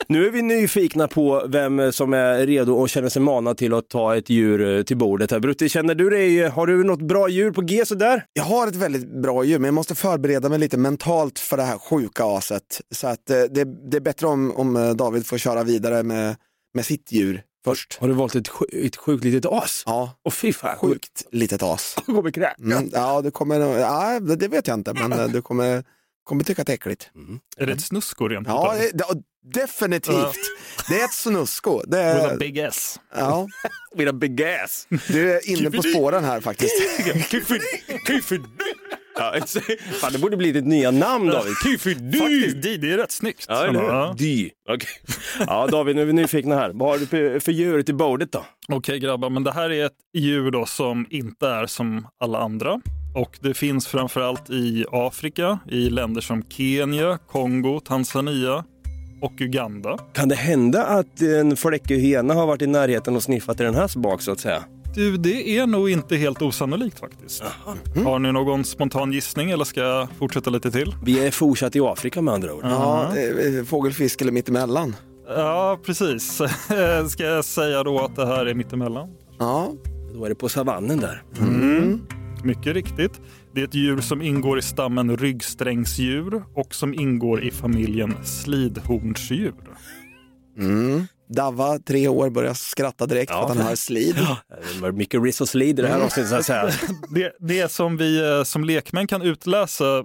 [0.07, 3.89] Nu är vi nyfikna på vem som är redo och känner sig manad till att
[3.89, 5.31] ta ett djur eh, till bordet.
[5.31, 5.39] här.
[5.39, 8.25] Brutti, känner du dig, har du något bra djur på G sådär?
[8.33, 11.63] Jag har ett väldigt bra djur, men jag måste förbereda mig lite mentalt för det
[11.63, 12.81] här sjuka aset.
[12.91, 16.35] Så att eh, det, det är bättre om, om eh, David får köra vidare med,
[16.73, 17.97] med sitt djur först.
[17.99, 19.83] Har du valt ett, ett sjukt litet as?
[19.85, 21.95] Ja, Åh fy fan, sjukt litet as.
[22.05, 22.59] Du kommer kräkas.
[22.59, 25.83] Mm, ja, det kommer, ja, det vet jag inte, men eh, du kommer,
[26.25, 27.09] kommer tycka att det är äckligt.
[27.57, 29.21] Är det ett snusko rent Ja, det, det-
[29.61, 30.35] definitivt.
[30.89, 31.81] Det är ett snusko.
[31.87, 32.99] Det With a är, big S.
[33.17, 33.47] ja,
[33.95, 34.87] With a big ass.
[35.07, 36.73] du är inne på spåren här faktiskt.
[39.17, 39.33] Ja,
[40.01, 41.53] fan, det borde bli ditt nya namn David.
[41.63, 42.17] Kyfidi.
[42.19, 43.45] Faktiskt, det, det är rätt snyggt.
[43.49, 44.15] Ja, eller Ja.
[44.17, 44.49] Dy.
[44.69, 44.89] Okej.
[45.47, 46.71] Ja, David, nu är vi nyfikna här.
[46.73, 48.45] Vad har du för- för djur till bordet då?
[48.67, 52.81] Okej grabbar, men det här är ett djur då som inte är som alla andra.
[53.15, 58.63] Och det finns framförallt i Afrika, i länder som Kenya, Kongo, Tanzania
[59.21, 59.97] och Uganda.
[60.13, 63.75] Kan det hända att en fläckig hyena har varit i närheten och sniffat i den
[63.75, 64.63] här bak så att säga?
[64.95, 67.43] Du, det är nog inte helt osannolikt faktiskt.
[68.05, 70.95] Har ni någon spontan gissning eller ska jag fortsätta lite till?
[71.03, 72.63] Vi är fortsatt i Afrika med andra ord.
[72.63, 74.95] Ja, eh, fågel, fisk eller mittemellan.
[75.27, 76.41] Ja, precis.
[77.09, 79.09] ska jag säga då att det här är mittemellan?
[79.39, 79.73] Ja,
[80.13, 81.23] Då är det på savannen där.
[82.45, 83.21] Mycket riktigt.
[83.53, 89.53] Det är ett djur som ingår i stammen ryggsträngsdjur och som ingår i familjen slidhornsdjur.
[90.57, 91.07] mm.
[91.29, 94.15] Davva, tre år, börjar skratta direkt för att han hör slid.
[94.73, 96.69] Det var mycket riss och slid i det här avsnittet så att säga.
[97.09, 100.03] Det, det som vi eh, som lekmän kan utläsa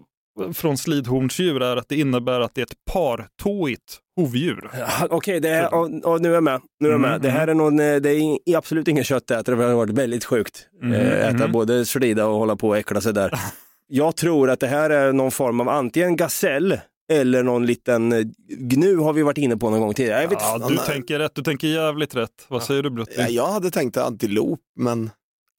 [0.55, 4.71] från slidhornsdjur är att det innebär att det är ett partåigt hovdjur.
[4.79, 6.61] Ja, Okej, det är, och, och nu är jag med.
[6.81, 7.11] Nu är jag med.
[7.11, 9.77] Mm, Det här är, någon, eh, det är in- absolut ingen köttätare, för det har
[9.77, 10.67] varit väldigt sjukt.
[10.83, 11.53] Mm, Eh, Äta mm.
[11.53, 13.33] både slida och hålla på och äckla sig där.
[13.93, 16.81] Jag tror att det här är någon form av antingen gasell
[17.13, 20.27] eller någon liten eh, gnu har vi varit inne på någon gång tidigare.
[20.27, 22.47] Vet, Ja, du tänker rätt, du tänker jävligt rätt.
[22.49, 23.15] Vad säger du Brutti?
[23.19, 25.11] Ja, jag hade tänkt antilop, men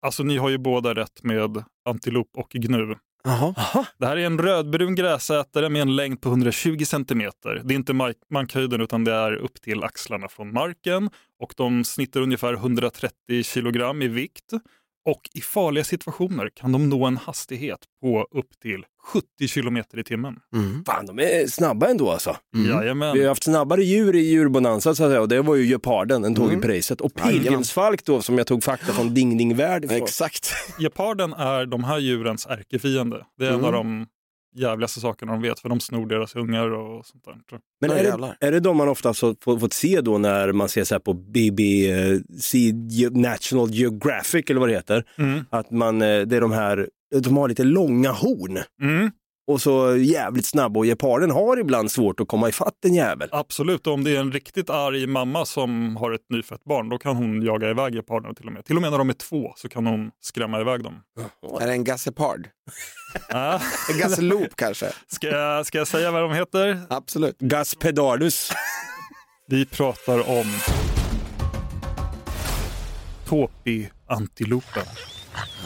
[0.05, 2.95] Alltså ni har ju båda rätt med antilop och gnu.
[3.27, 3.53] Aha.
[3.97, 7.61] Det här är en rödbrun gräsätare med en längd på 120 centimeter.
[7.63, 11.83] Det är inte mark- markhöjden utan det är upp till axlarna från marken och de
[11.83, 14.51] snittar ungefär 130 kilogram i vikt.
[15.05, 20.03] Och i farliga situationer kan de nå en hastighet på upp till 70 kilometer i
[20.03, 20.35] timmen.
[20.55, 20.83] Mm.
[20.85, 22.37] Fan, de är snabba ändå alltså.
[22.69, 23.13] Jajamän.
[23.13, 26.21] Vi har haft snabbare djur i djurbonanza så att säga, och det var ju geparden,
[26.21, 26.55] den tog Mm.
[26.55, 27.01] ju priset.
[27.01, 29.91] Och pilgrimsfalk då som jag tog fakta från Ding Ding Värld.
[29.91, 30.53] Exakt.
[30.79, 33.25] Geparden är de här djurens ärkefiende.
[33.37, 33.65] Det är en Mm.
[33.65, 34.07] av de
[34.55, 37.35] jävligaste sakerna de vet för de snor deras ungar och sånt där.
[37.81, 40.83] Men är det, är det de man ofta får, fått se då när man ser
[40.83, 42.57] så här på BBC
[42.89, 45.03] Ge- National Geographic eller vad det heter?
[45.17, 45.39] Mm.
[45.49, 46.89] Att man, eh, det är de här,
[47.23, 49.11] de har lite långa horn Mm.
[49.47, 53.29] Och så jävligt snabba och geparden har ibland svårt att komma ifatt en jävel.
[53.31, 57.15] Absolut, om det är en riktigt arg mamma som har ett nyfött barn, då kan
[57.15, 58.65] hon jaga iväg geparden till och med.
[58.65, 60.93] Till och med när de är två så kan hon skrämma iväg dem.
[61.61, 62.47] Är det en gassepard?
[63.91, 64.91] En gasselop kanske?
[65.07, 66.81] ska, jag, ska jag säga vad de heter?
[66.89, 67.39] Absolut.
[67.39, 68.51] Gas pedalus.
[69.47, 70.45] Vi pratar om
[73.25, 74.85] Tåpi-antilopen.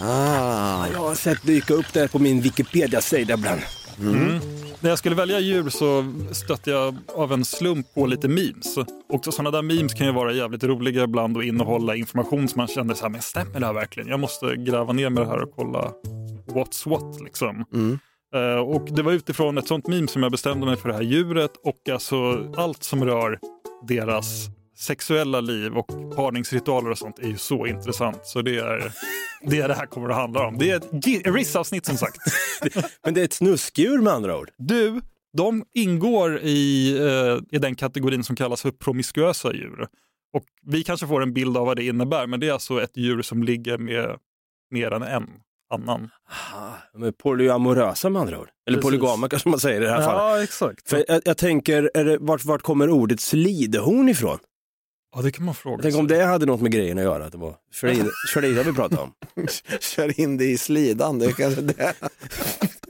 [0.01, 0.87] Ah.
[0.93, 3.61] Jag har sett dyka upp där på min Wikipedia-sida ibland.
[3.99, 4.39] Mm.
[4.79, 8.77] När jag skulle välja djur så stötte jag av en slump på lite memes.
[9.09, 12.67] Och sådana där memes kan ju vara jävligt roliga ibland och innehålla information som man
[12.67, 14.09] känner så här, men stämmer det här verkligen?
[14.09, 15.91] Jag måste gräva ner med det här och kolla
[16.47, 17.65] what's what liksom.
[18.35, 21.01] Eh, och det var utifrån ett sånt meme som jag bestämde mig för det här
[21.01, 22.15] djuret och alltså
[22.57, 23.39] allt som rör
[23.87, 24.45] deras
[24.77, 28.19] sexuella liv och parningsritualer och sånt är ju så intressant.
[28.23, 28.91] Så det är
[29.47, 30.57] det är det här kommer att handla om.
[30.57, 30.89] Det är ett
[31.25, 32.17] RIS-avsnitt som sagt.
[33.03, 34.51] Men det är ett snuskdjur med andra ord.
[34.57, 35.01] Du,
[35.37, 39.87] de ingår i, eh, i den kategorin som kallas för promiskuösa djur.
[40.33, 42.97] Och vi kanske får en bild av vad det innebär, men det är alltså ett
[42.97, 44.17] djur som ligger med
[44.71, 45.29] mer än en
[45.73, 46.09] annan.
[46.93, 48.49] De är polyamorösa med andra ord.
[48.67, 48.91] Eller Precis.
[48.91, 50.19] polygama kanske man säger i det här fallet.
[50.19, 50.89] Ja, exakt.
[50.89, 54.39] För jag, jag tänker, det, vart, vart kommer ordet slidhorn ifrån?
[55.15, 55.99] Ja, det kan man fråga Tänk sig.
[55.99, 57.25] om det hade något med grejen att göra.
[57.25, 57.55] Att det var
[58.33, 59.11] Shredida vi pratade om.
[59.79, 61.93] Kör in det i slidan, det är kanske det.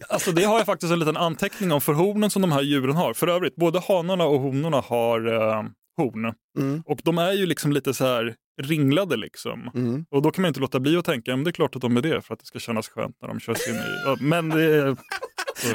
[0.09, 2.95] Alltså det har jag faktiskt en liten anteckning om för hornen som de här djuren
[2.95, 3.13] har.
[3.13, 5.63] För övrigt, både hanarna och honorna har eh,
[5.97, 6.33] horn.
[6.57, 6.83] Mm.
[6.85, 9.71] Och de är ju liksom lite så här ringlade liksom.
[9.75, 10.05] Mm.
[10.11, 11.97] Och då kan man inte låta bli att tänka, men det är klart att de
[11.97, 14.23] är det för att det ska kännas skönt när de körs in i...
[14.23, 14.95] Men det,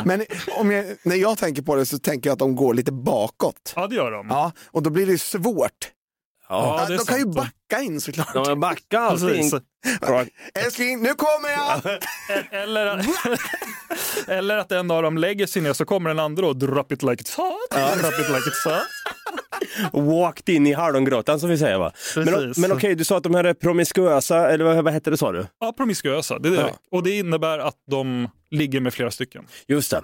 [0.04, 0.24] Men
[0.58, 3.72] om jag, när jag tänker på det så tänker jag att de går lite bakåt.
[3.76, 4.26] ja, det gör de.
[4.30, 5.90] Ja, och då blir det svårt.
[6.50, 8.34] Ja, de kan ju backa in såklart.
[8.34, 9.50] De backar allting.
[10.54, 11.98] Älskling, nu kommer jag!
[12.62, 13.04] Eller,
[14.28, 17.02] eller att en av dem lägger sig ner så kommer den andra och drop it
[17.02, 17.70] like it's hot.
[18.00, 18.86] Drop it like it's hot.
[19.92, 21.92] Walked in i hallongrottan som vi säger va?
[22.16, 22.58] Men, Precis.
[22.58, 25.32] men okej, du sa att de här är promiskuösa, eller vad, vad hette det sa
[25.32, 25.46] du?
[25.60, 26.38] Ja, promiskuösa.
[26.38, 26.58] Det är det.
[26.60, 26.70] Ja.
[26.90, 29.46] Och det innebär att de ligger med flera stycken.
[29.68, 30.02] Just det.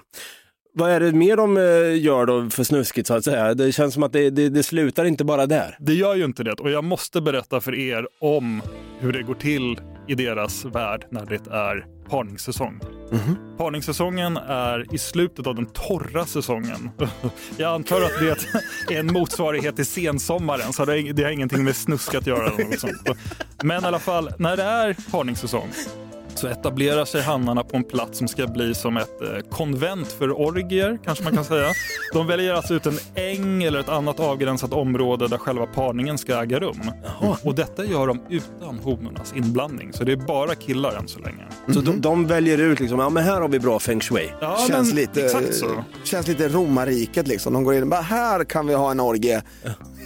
[0.77, 3.53] Vad är det mer de eh, gör då för snuskigt så att säga?
[3.53, 5.75] Det känns som att det, det, det slutar inte bara där.
[5.79, 8.61] Det gör ju inte det och jag måste berätta för er om
[8.99, 12.79] hur det går till i deras värld när det är parningssäsong.
[13.57, 16.89] Parningssäsongen är i slutet av den torra säsongen.
[17.57, 18.11] Jag antar att
[18.87, 20.91] det är en motsvarighet till sensommaren så det
[21.23, 22.51] har- ingenting med snusk att göra.
[23.63, 25.69] Men i alla fall, när det är parningssäsong
[26.37, 30.39] så etablerar sig hannarna på en plats som ska bli som ett eh, konvent för
[30.39, 31.67] orgier, kanske man kan säga.
[32.13, 36.41] De väljer alltså ut en äng eller ett annat avgränsat område där själva parningen ska
[36.41, 36.81] äga rum.
[37.43, 41.43] Och detta gör de utan honornas inblandning, så det är bara killar än så länge.
[41.73, 44.31] Så de, de väljer ut liksom, ja men här har vi bra feng shui.
[44.41, 45.29] Ja, känns, men lite,
[46.03, 47.53] känns lite romarriket liksom.
[47.53, 49.41] De går in och bara, här kan vi ha en orgie.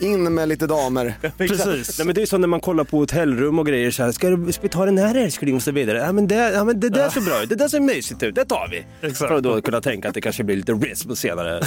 [0.02, 1.14] In med lite damer.
[1.38, 1.98] Precis.
[2.00, 4.30] Nej, men det är som när man kollar på hotellrum och grejer så här, ska,
[4.30, 5.98] du, ska vi ta den här älskling och så vidare?
[5.98, 8.36] Ja men det, ja, men det där ser bra ut, det där ser mysigt ut,
[8.36, 8.86] det tar vi.
[9.08, 9.18] Exakt.
[9.18, 11.62] För att då kunna tänka att det kanske blir lite risk på senare.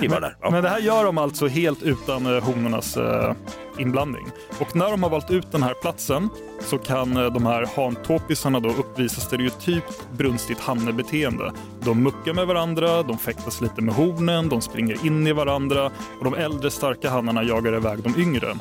[0.00, 0.50] Ja.
[0.50, 3.34] Men det här gör de alltså helt utan eh, honornas eh,
[3.78, 4.26] inblandning.
[4.58, 6.28] Och när de har valt ut den här platsen
[6.60, 11.52] så kan eh, de här hantopisarna då uppvisa stereotypt brunstigt hannebeteende.
[11.80, 16.24] De muckar med varandra, de fäktas lite med hornen, de springer in i varandra och
[16.24, 18.54] de äldre starka hannarna jagar iväg de yngre.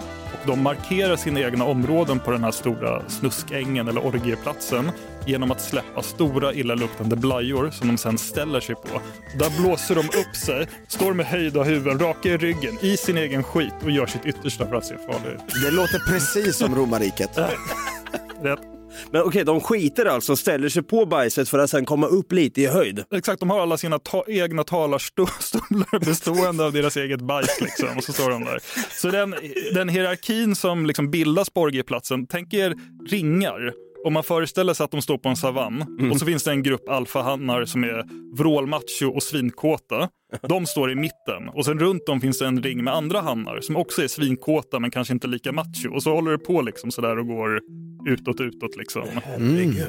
[0.46, 4.92] De markerar sina egna områden på den här stora snuskängen eller orgieplatsen
[5.26, 9.02] genom att släppa stora illaluktande blajor som de sen ställer sig på.
[9.40, 13.44] Där blåser de upp sig, står med höjda huvuden, raka i ryggen, i sin egen
[13.44, 15.64] skit och gör sitt yttersta för att se farlig ut.
[15.64, 17.38] Det låter precis som romarriket.
[18.42, 18.81] Rätt.
[19.12, 22.32] Men okej, de skiter alltså och ställer sig på bajset för att sen komma upp
[22.32, 23.04] lite i höjd.
[23.16, 27.62] Exakt, de har alla sina ta- egna talarstolar bestående av deras eget bajs.
[27.62, 28.60] Liksom, och så står de där.
[29.02, 29.36] Så den,
[29.74, 32.76] den hierarkin som liksom bildas på orgieplatsen, tänk er
[33.10, 33.74] ringar.
[34.06, 36.64] Om man föreställer sig att de står på en savann och så finns det en
[36.64, 38.04] grupp alfahannar som är
[38.38, 40.10] vrålmacho och svinkåta.
[40.42, 43.62] De står i mitten och sen runt om finns det en ring med andra hannar
[43.62, 45.90] som också är svinkåta men kanske inte lika macho.
[45.94, 47.62] Och så håller det på liksom sådär och går
[48.08, 49.04] utåt, utåt liksom.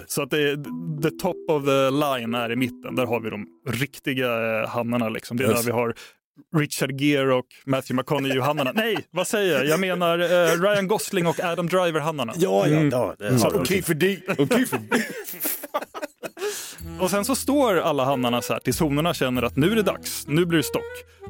[0.07, 0.57] Så att det är,
[1.03, 2.95] the top of the line är i mitten.
[2.95, 5.09] Där har vi de riktiga eh, hannarna.
[5.09, 5.37] Liksom.
[5.37, 5.95] Det är där vi har
[6.57, 8.73] Richard Gere och Matthew McConaughey-hannarna.
[8.75, 9.67] Nej, vad säger jag?
[9.67, 12.33] Jag menar eh, Ryan Gosling och Adam Driver-hannarna.
[12.37, 12.99] Ja, ja, ja.
[12.99, 13.61] Har de.
[13.61, 14.25] okej för dig.
[14.39, 15.07] Okej för dig.
[17.01, 19.83] Och sen så står alla hannarna så här tills honorna känner att nu är det
[19.83, 20.83] dags, nu blir det stock.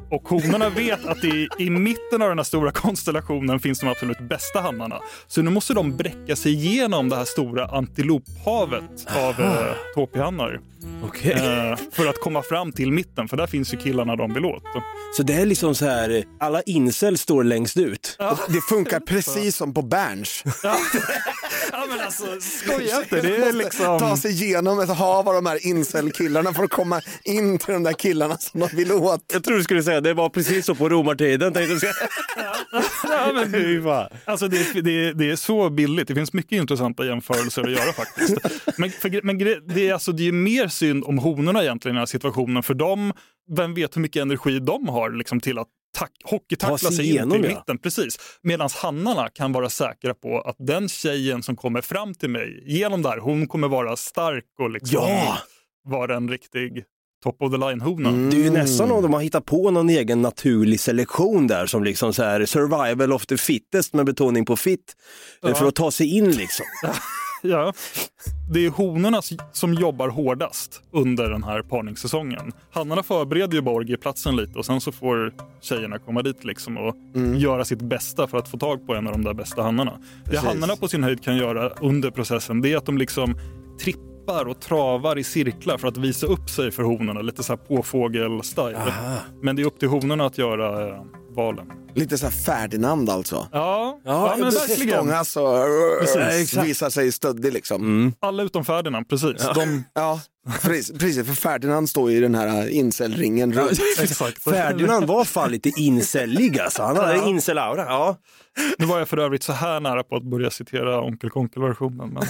[0.09, 4.19] Och honorna vet att i, i mitten av den här stora konstellationen finns de absolut
[4.19, 4.99] bästa hannarna.
[5.27, 10.59] Så nu måste de bräcka sig igenom det här stora antilophavet av eh, tåpihannar.
[11.03, 11.31] Okej.
[11.31, 14.63] Eh, för att komma fram till mitten, för där finns ju killarna de vill åt.
[15.17, 18.17] Så det är liksom så här, alla incel står längst ut.
[18.47, 20.43] Det funkar precis som på Berns.
[20.63, 20.75] Ja,
[21.89, 23.21] men alltså, skoja inte.
[23.21, 23.99] Det är liksom...
[23.99, 27.83] Ta sig igenom ett hav av de här incel-killarna för att komma in till de
[27.83, 29.25] där killarna som de vill åt.
[29.33, 31.53] Jag tror du skulle säga det var precis så på romartiden.
[31.53, 31.93] Tänkte jag säga.
[33.03, 34.09] Ja, men, Fy fan.
[34.25, 36.07] alltså det, är- det, det är så billigt.
[36.07, 38.37] Det finns mycket intressanta jämförelser att göra faktiskt.
[38.77, 42.01] Men, för, men det, är alltså, det är mer synd om honorna egentligen i den
[42.01, 42.63] här situationen.
[42.63, 43.13] För de,
[43.57, 45.67] vem vet hur mycket energi de har liksom, till att
[46.23, 47.49] hockeytackla Ta sig in till ja.
[47.49, 47.77] mitten.
[47.77, 48.17] Precis.
[48.41, 53.01] Medan hannarna kan vara säkra på att den tjejen som kommer fram till mig genom
[53.01, 55.37] det här, hon kommer vara stark och liksom Ja!
[55.85, 56.83] vara en riktig
[57.23, 58.11] top of the line-hona.
[58.11, 61.83] Det är ju nästan om de har hittat på någon egen naturlig selektion där som
[61.83, 64.95] liksom så här survival of the fittest med betoning på fit.
[65.41, 65.55] Ja.
[65.55, 66.65] För att ta sig in liksom.
[67.45, 67.73] Ja,
[68.49, 72.51] det är honorna som jobbar hårdast under den här parningssäsongen.
[72.71, 76.95] Hannarna förbereder ju bara orgieplatsen lite och sen så får tjejerna komma dit liksom och
[77.37, 79.91] göra sitt bästa för att få tag på en av de där bästa hannarna.
[80.23, 80.45] Det Precis.
[80.47, 83.35] hannarna på sin höjd kan göra under processen det är att de liksom
[83.83, 87.57] trippar och travar i cirklar för att visa upp sig för honorna, lite så här
[87.57, 88.91] påfågel-style.
[89.41, 91.03] Men det är upp till honorna att göra eh,
[91.35, 91.65] valen.
[91.95, 93.47] Lite så här Ferdinand alltså.
[93.51, 94.93] Ja, ja, men verkligen.
[94.93, 95.57] Stångas och
[96.01, 96.63] Precis.
[96.63, 98.13] visar sig stöddig liksom.
[98.19, 99.47] Alla utom Ferdinand, precis.
[99.55, 100.21] De, Ja,
[100.61, 103.79] precis, för Ferdinand står ju i den här incelringen runt.
[104.43, 106.83] Ferdinand var fan lite incellig alltså.
[106.83, 107.27] Han hade Ja.
[107.27, 107.85] incel-aura.
[107.85, 108.17] Ja.
[108.77, 112.09] Nu var jag för övrigt så här nära på att börja citera Onkel Konkel-versionen.
[112.13, 112.23] Men...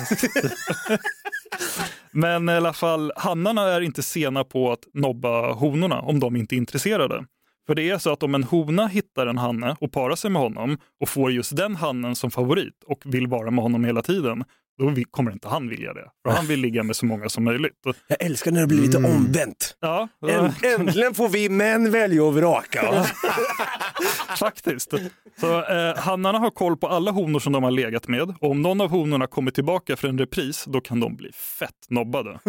[2.46, 6.56] men i alla fall, hannarna är inte sena på att nobba honorna om de inte
[6.56, 7.26] är intresserade.
[7.67, 10.41] För det är så att om en hona hittar en hanne och parar sig med
[10.41, 14.43] honom och får just den hannen som favorit och vill vara med honom hela tiden,
[14.78, 16.10] då kommer inte han vilja det.
[16.26, 17.73] För han vill ligga med så många som möjligt.
[18.08, 19.78] Jag älskar när det blir lite omvänt.
[19.80, 23.06] Ja, Änt- Äntligen får vi män välja och vraka.
[24.39, 24.93] Faktiskt.
[25.39, 28.62] Så, eh, hannarna har koll på alla honor som de har legat med och om
[28.62, 32.39] någon av honorna kommer tillbaka för en repris, då kan de bli fett nobbade.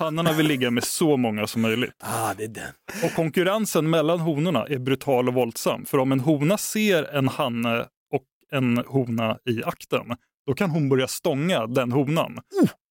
[0.00, 1.94] Hannarna vill ligga med så många som möjligt.
[1.98, 2.72] Ah, det är den.
[3.04, 5.84] Och konkurrensen mellan honorna är brutal och våldsam.
[5.84, 10.88] För om en hona ser en hanne och en hona i akten, då kan hon
[10.88, 12.38] börja stånga den honan.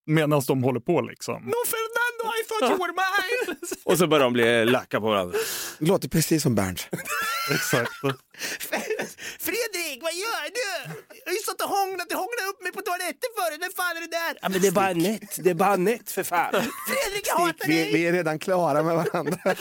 [0.10, 1.36] Medan de håller på liksom.
[1.44, 3.58] No Fernando, I thought you were mine!
[3.84, 5.38] och så börjar de bli lacka på varandra.
[5.78, 6.88] Låter precis som Bernt.
[7.56, 7.92] Exakt.
[9.40, 10.92] Fredrik, vad gör du?
[11.26, 13.98] Jag har ju stått och hånglat, du hånglade upp mig på toaletten förut, vem fan
[13.98, 14.38] är det där?
[14.42, 16.52] Ja men det är bara Anette, det är bara Anette för fan.
[16.88, 17.94] Fredrik jag hatar Vi, dig!
[17.94, 19.56] vi är redan klara med varandra.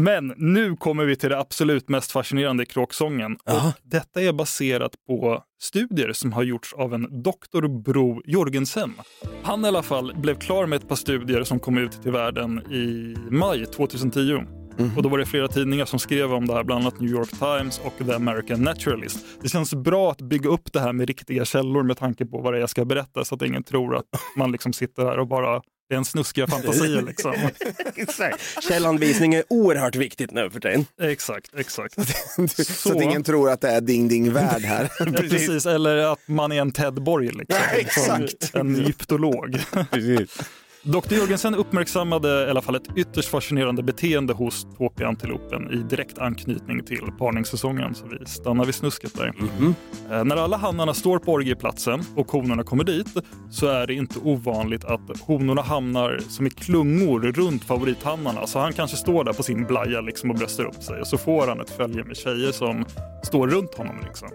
[0.00, 3.32] Men nu kommer vi till det absolut mest fascinerande i kråksången.
[3.32, 8.94] Och detta är baserat på studier som har gjorts av en doktor Bro Jorgensen.
[9.42, 12.58] Han i alla fall blev klar med ett par studier som kom ut till världen
[12.72, 14.44] i maj 2010.
[14.96, 17.30] Och då var det flera tidningar som skrev om det här, bland annat New York
[17.30, 19.26] Times och The American Naturalist.
[19.42, 22.52] Det känns bra att bygga upp det här med riktiga källor med tanke på vad
[22.52, 24.04] det är jag ska berätta så att ingen tror att
[24.36, 27.34] man liksom sitter här och bara det är en snuskiga fantasier liksom.
[27.94, 28.64] Exakt.
[28.68, 30.86] Källanvisning är oerhört viktigt nu för tiden.
[31.00, 31.94] exakt, exakt.
[32.66, 35.12] Så att ingen tror att det är ding ding värld här.
[35.28, 35.66] Precis.
[35.66, 37.56] eller att man är en Ted Borg, liksom.
[37.72, 38.42] exakt.
[38.42, 39.60] Som en egyptolog.
[40.92, 41.14] Dr.
[41.14, 47.02] Jörgensen uppmärksammade i alla fall ett ytterst fascinerande beteende hos tåpiantilopen i direkt anknytning till
[47.18, 47.94] parningssäsongen.
[47.94, 49.32] Så vi stannar vid snusket där.
[50.10, 53.06] Eh, När alla hannarna står på orgieplatsen och honorna kommer dit
[53.50, 58.46] så är det inte ovanligt att honorna hamnar som i klungor runt favorithannarna.
[58.46, 61.18] Så han kanske står där på sin blaja liksom och bröstar upp sig och så
[61.18, 62.84] får han ett följe med tjejer som
[63.22, 63.96] står runt honom.
[64.06, 64.28] Liksom.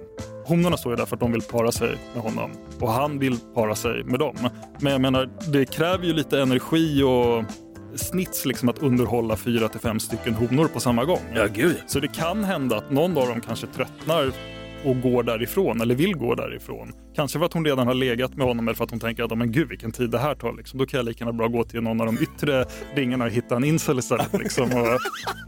[0.45, 3.37] Honorna står ju där för att de vill para sig med honom och han vill
[3.55, 4.35] para sig med dem.
[4.79, 7.43] Men jag menar, det kräver ju lite energi och
[7.99, 11.21] snits liksom att underhålla fyra till fem stycken honor på samma gång.
[11.35, 11.77] Ja, gud.
[11.87, 14.31] Så det kan hända att någon av dem kanske tröttnar
[14.85, 16.93] och går därifrån eller vill gå därifrån.
[17.15, 19.31] Kanske för att hon redan har legat med honom eller för att hon tänker att
[19.31, 20.53] "Ja, men gud vilken tid det här tar.
[20.53, 20.79] Liksom.
[20.79, 22.65] Då kan jag lika gärna bra gå till någon av de yttre
[22.95, 24.33] ringarna och hitta en incel istället.
[24.33, 24.87] Liksom, och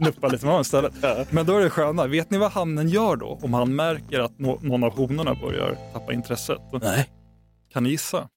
[0.00, 0.92] nuppa lite med honom istället.
[1.32, 2.06] Men då är det sköna.
[2.06, 3.38] Vet ni vad hannen gör då?
[3.42, 6.60] Om han märker att nå- någon av honorna börjar tappa intresset.
[6.82, 7.10] Nej.
[7.72, 8.28] Kan ni gissa?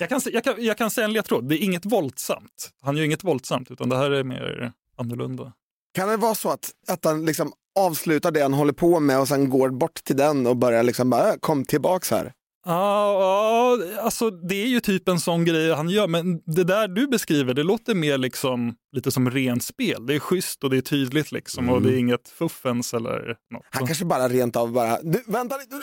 [0.00, 1.48] Jag kan, jag, kan, jag kan säga en ledtråd.
[1.48, 2.70] Det är inget våldsamt.
[2.82, 5.52] Han gör inget våldsamt utan det här är mer annorlunda.
[5.94, 9.28] Kan det vara så att, att han liksom avslutar det han håller på med och
[9.28, 12.32] sen går bort till den och börjar liksom bara, "Äh, kom tillbaks här.
[12.66, 16.88] Ja, ja, alltså det är ju typ en sån grej han gör, men det där
[16.88, 20.06] du beskriver, det låter mer liksom lite som rent spel.
[20.06, 23.66] Det är schysst och det är tydligt liksom och det är inget fuffens eller något.
[23.70, 25.76] Han kanske bara rent av bara, du, vänta lite.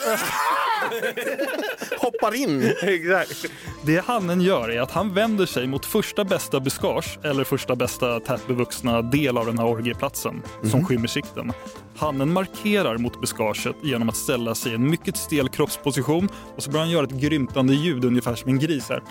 [1.98, 2.72] Hoppar in.
[2.82, 3.46] Exakt.
[3.82, 8.20] Det hannen gör är att han vänder sig mot första bästa buskage eller första bästa
[8.20, 11.52] tätbevuxna del av den här orgieplatsen som skymmer sikten.
[11.96, 16.70] Hannen markerar mot buskaget genom att ställa sig i en mycket stel kroppsposition och så
[16.70, 18.88] börjar han göra ett grymtande ljud ungefär som en gris.
[18.88, 19.02] Här.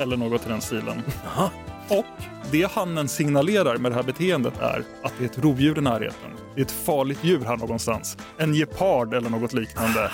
[0.00, 1.02] Eller något i den stilen.
[1.88, 2.04] Och
[2.50, 6.30] det hannen signalerar med det här beteendet är att det är ett rovdjur i närheten.
[6.54, 8.16] Det är ett farligt djur här någonstans.
[8.38, 10.10] En gepard eller något liknande.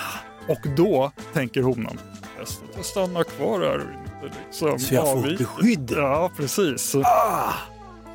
[0.47, 1.99] Och då tänker honan,
[2.75, 3.77] jag stannar kvar här
[4.21, 5.91] och inte liksom Så jag får avviker." beskydd.
[5.95, 6.95] Ja, precis.
[6.95, 7.53] Ah,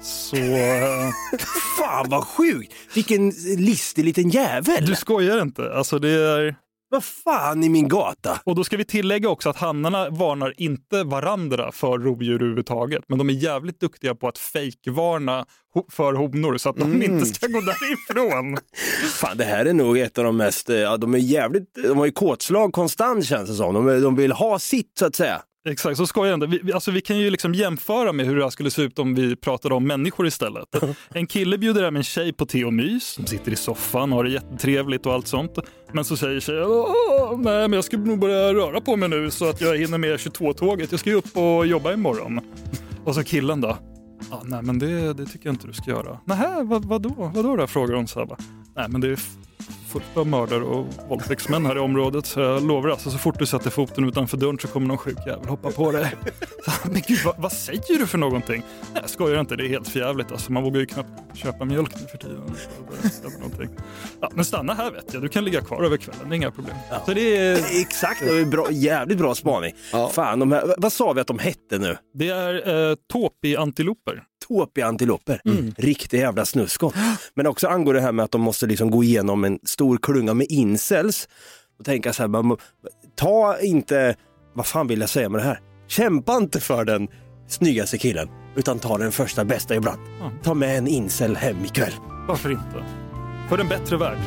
[0.02, 1.10] Så eh,
[1.78, 2.72] fan vad sjukt!
[2.94, 4.86] Vilken listig liten jävel!
[4.86, 5.74] du skojar inte.
[5.74, 6.54] Alltså det är...
[6.92, 8.40] Vad fan i min gata?
[8.44, 13.04] Och då ska vi tillägga också att hannarna varnar inte varandra för rovdjur överhuvudtaget.
[13.08, 15.46] Men de är jävligt duktiga på att fejkvarna
[15.90, 18.58] för honor så att de inte ska gå därifrån.
[19.14, 21.98] Fan, det här är nog ett av de mest, eh, ja, de är jävligt, de
[21.98, 23.74] har ju kåtslag konstant känns det som.
[23.74, 25.42] De, de vill ha sitt så att säga.
[25.68, 26.58] Exakt, så skojar jag inte.
[26.62, 29.14] Vi, alltså, vi kan ju liksom jämföra med hur det här skulle se ut om
[29.14, 30.68] vi pratade om människor istället.
[31.14, 34.16] En kille bjuder hem en tjej på te och mys, de sitter i soffan och
[34.16, 35.58] har det jättetrevligt och allt sånt.
[35.92, 39.30] Men så säger tjejen, "Åh, nej men jag ska nog börja röra på mig nu
[39.30, 40.90] så att jag hinner med 22-tåget.
[40.90, 42.40] Jag ska ju upp och jobba imorgon.
[43.04, 43.68] Och så killen då,
[44.30, 46.18] ah, nej men det, det tycker jag inte du ska göra.
[46.24, 47.32] Nähä, vad, vadå?
[47.34, 47.66] Vadå då?
[47.66, 48.38] frågar hon så här bara.
[48.76, 49.18] Nej men det är
[49.90, 52.26] fullt av mördare och våldtäktsmän här i området.
[52.26, 55.18] Så jag lovar alltså, så fort du sätter foten utanför dörren så kommer någon sjuk
[55.26, 56.14] jävel hoppa på dig.
[56.64, 58.62] Så, Men gud, vad, vad säger du för någonting?
[58.92, 60.32] Nej, jag skojar inte, det är helt förjävligt.
[60.32, 62.42] Alltså, man vågar ju knappt köpa mjölk nu för tiden.
[64.20, 66.50] Ja, men stanna här vet jag, du kan ligga kvar över kvällen, det är inga
[66.50, 66.76] problem.
[67.06, 69.72] Så det är, Exakt, det är bra, jävligt bra spaning.
[69.92, 70.08] Ja.
[70.08, 71.96] Fan, de här, vad sa vi att de hette nu?
[72.14, 72.96] det är eh,
[74.50, 75.40] tåpi-antiloper.
[75.44, 75.82] Tåpiantiloper.
[75.82, 76.92] Riktiga jävla snuskon.
[77.34, 80.34] Men också angår det här med att de måste liksom gå igenom en stor klunga
[80.34, 81.28] med incels
[81.78, 82.56] och tänka så här, man,
[83.16, 84.16] ta inte,
[84.54, 85.60] vad fan vill jag säga med det här?
[85.88, 87.08] Kämpa inte för den
[87.48, 90.00] snyggaste killen, utan ta den första bästa ibland.
[90.20, 90.30] Ja.
[90.42, 91.92] Ta med en incel hem ikväll.
[92.28, 92.84] Varför inte?
[93.48, 94.18] För en bättre värld.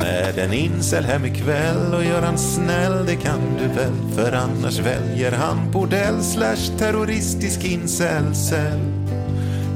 [0.00, 3.92] Med en incel hem ikväll och gör han snäll, det kan du väl?
[4.14, 8.80] För annars väljer han bordell slash terroristisk incelcell.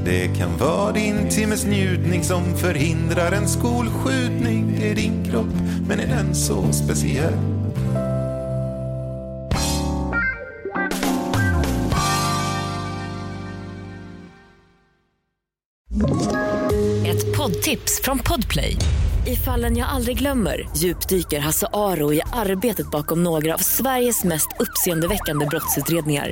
[0.07, 4.77] Det kan vara din timmes njutning som förhindrar en skolskjutning.
[4.79, 5.53] Det är din kropp,
[5.87, 7.33] men är den så speciell?
[17.07, 18.75] Ett poddtips från Podplay.
[19.25, 24.47] I fallen jag aldrig glömmer djupdyker Hasse Aro i arbetet bakom några av Sveriges mest
[24.59, 26.31] uppseendeväckande brottsutredningar.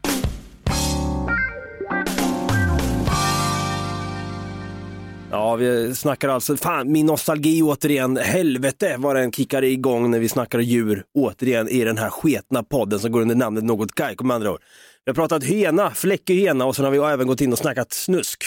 [5.31, 10.29] Ja, vi snackar alltså, fan min nostalgi återigen, helvete vad den kickar igång när vi
[10.29, 14.35] snackar djur återigen i den här sketna podden som går under namnet Något Kaiko med
[14.35, 14.59] andra ord.
[15.05, 17.93] Vi har pratat hyena, fläckig hyena och sen har vi även gått in och snackat
[17.93, 18.43] snusk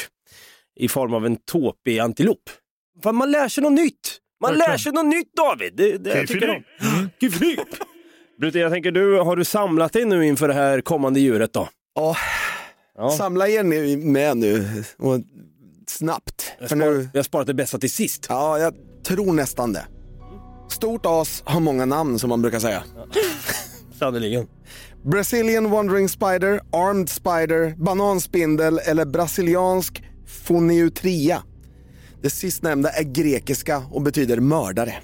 [0.81, 2.51] i form av en tåpig antilop.
[3.03, 4.19] Fan, man lär sig något nytt!
[4.41, 5.73] Man lär sig något nytt David!
[5.77, 6.63] Det, det jag tycker om.
[7.21, 7.59] Fiffig.
[8.41, 11.69] Brute, jag tänker du, har du samlat dig nu inför det här kommande djuret då?
[11.95, 12.17] Ja,
[12.97, 13.11] Ja.
[13.11, 13.63] samla er
[13.97, 14.65] med nu
[14.99, 15.21] och
[15.99, 16.53] snabbt.
[16.61, 18.27] Jag För har nu, sparat, jag har sparat det bästa till sist.
[18.29, 18.75] ja, jag
[19.07, 19.87] tror nästan det.
[20.71, 22.83] Stort as har många namn som man brukar säga.
[23.99, 24.47] Sannerligen.
[25.05, 30.03] Brazilian Wandering Spider, Armed Spider, Bananspindel eller brasiliansk
[30.47, 31.43] Phoniutria.
[32.23, 34.95] Det sistnämnda är grekiska och betyder mördare.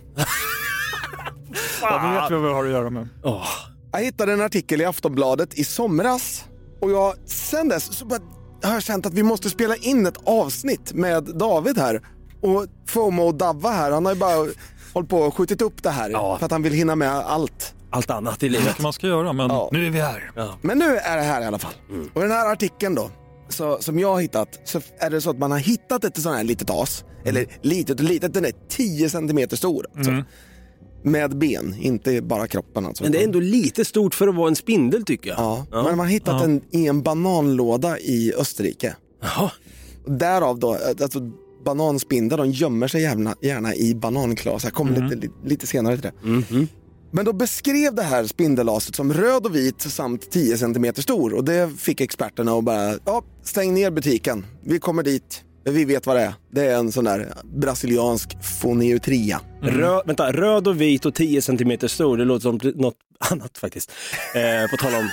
[1.82, 3.08] Ja, nu vet vi vad vi har att göra med.
[3.24, 3.46] Åh.
[3.92, 6.44] Jag hittade en artikel i Aftonbladet i somras
[6.80, 8.20] och jag, sen dess så bara,
[8.68, 12.02] har jag känt att vi måste spela in ett avsnitt med David här.
[12.42, 14.46] Och FOMO och Davva här, han har ju bara
[14.94, 16.38] hållit på och skjutit upp det här Ja.
[16.38, 17.74] för att han vill hinna med allt.
[17.90, 18.78] Allt annat i livet.
[18.78, 19.68] man ska göra, men Ja.
[19.72, 20.30] nu är vi här.
[20.62, 21.72] Men nu är det här i alla fall.
[22.14, 23.10] Och den här artikeln då,
[23.48, 26.36] så, som jag har hittat, så är det så att man har hittat ett sånt
[26.36, 27.04] här litet as.
[27.24, 29.86] Eller litet och litet, den är 10 centimeter stor.
[29.96, 30.12] Alltså.
[31.02, 33.02] Med ben, inte bara kroppen alltså.
[33.02, 35.38] Men det är ändå lite stort för att vara en spindel tycker jag.
[35.38, 36.46] Ja, men man har hittat Ja.
[36.46, 38.96] den i en bananlåda i Österrike.
[39.22, 39.50] Jaha.
[40.06, 41.20] Därav då, alltså
[41.64, 44.64] bananspindlar, de gömmer sig gärna, gärna i bananklas.
[44.64, 46.28] Jag kommer lite, li- lite senare till det.
[46.28, 46.68] Mhm.
[47.12, 51.44] Men då beskrev det här spindelaset som röd och vit samt 10 cm stor och
[51.44, 54.46] det fick experterna att bara, ja, stäng ner butiken.
[54.64, 56.34] Vi kommer dit Vi vet vad det är.
[56.50, 59.40] Det är en sån där brasiliansk foneutria.
[59.62, 62.94] Rö, vänta, röd och vit och 10 cm stor, det låter som något
[63.30, 63.92] annat faktiskt.
[64.34, 65.10] Eh, på tal om.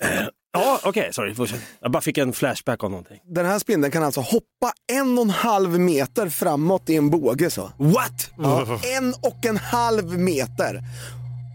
[0.00, 0.10] Eh,
[0.52, 1.34] ja, okej, sorry.
[1.34, 1.60] Fortsätt.
[1.80, 3.18] Jag bara fick en flashback av någonting.
[3.34, 7.50] Den här spindeln kan alltså hoppa en och en halv meter framåt i en båge.
[7.50, 7.70] Så.
[7.78, 8.30] What?
[8.38, 10.82] Ja, en och en halv meter.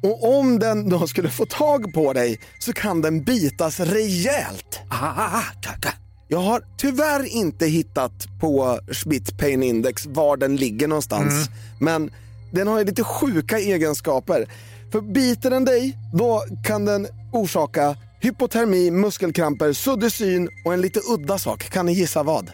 [0.04, 4.80] Och om den då skulle få tag på dig så kan den bitas rejält.
[4.90, 5.94] Ah, kaka.
[6.34, 11.50] Jag har tyvärr inte hittat på Schmidt Pain Index var den ligger någonstans.
[11.80, 12.12] Men
[12.52, 14.48] den har ju lite sjuka egenskaper.
[14.92, 21.00] För biter den dig, då kan den orsaka hypotermi, muskelkramper, suddig syn och en lite
[21.00, 21.70] udda sak.
[21.70, 22.52] Kan ni gissa vad?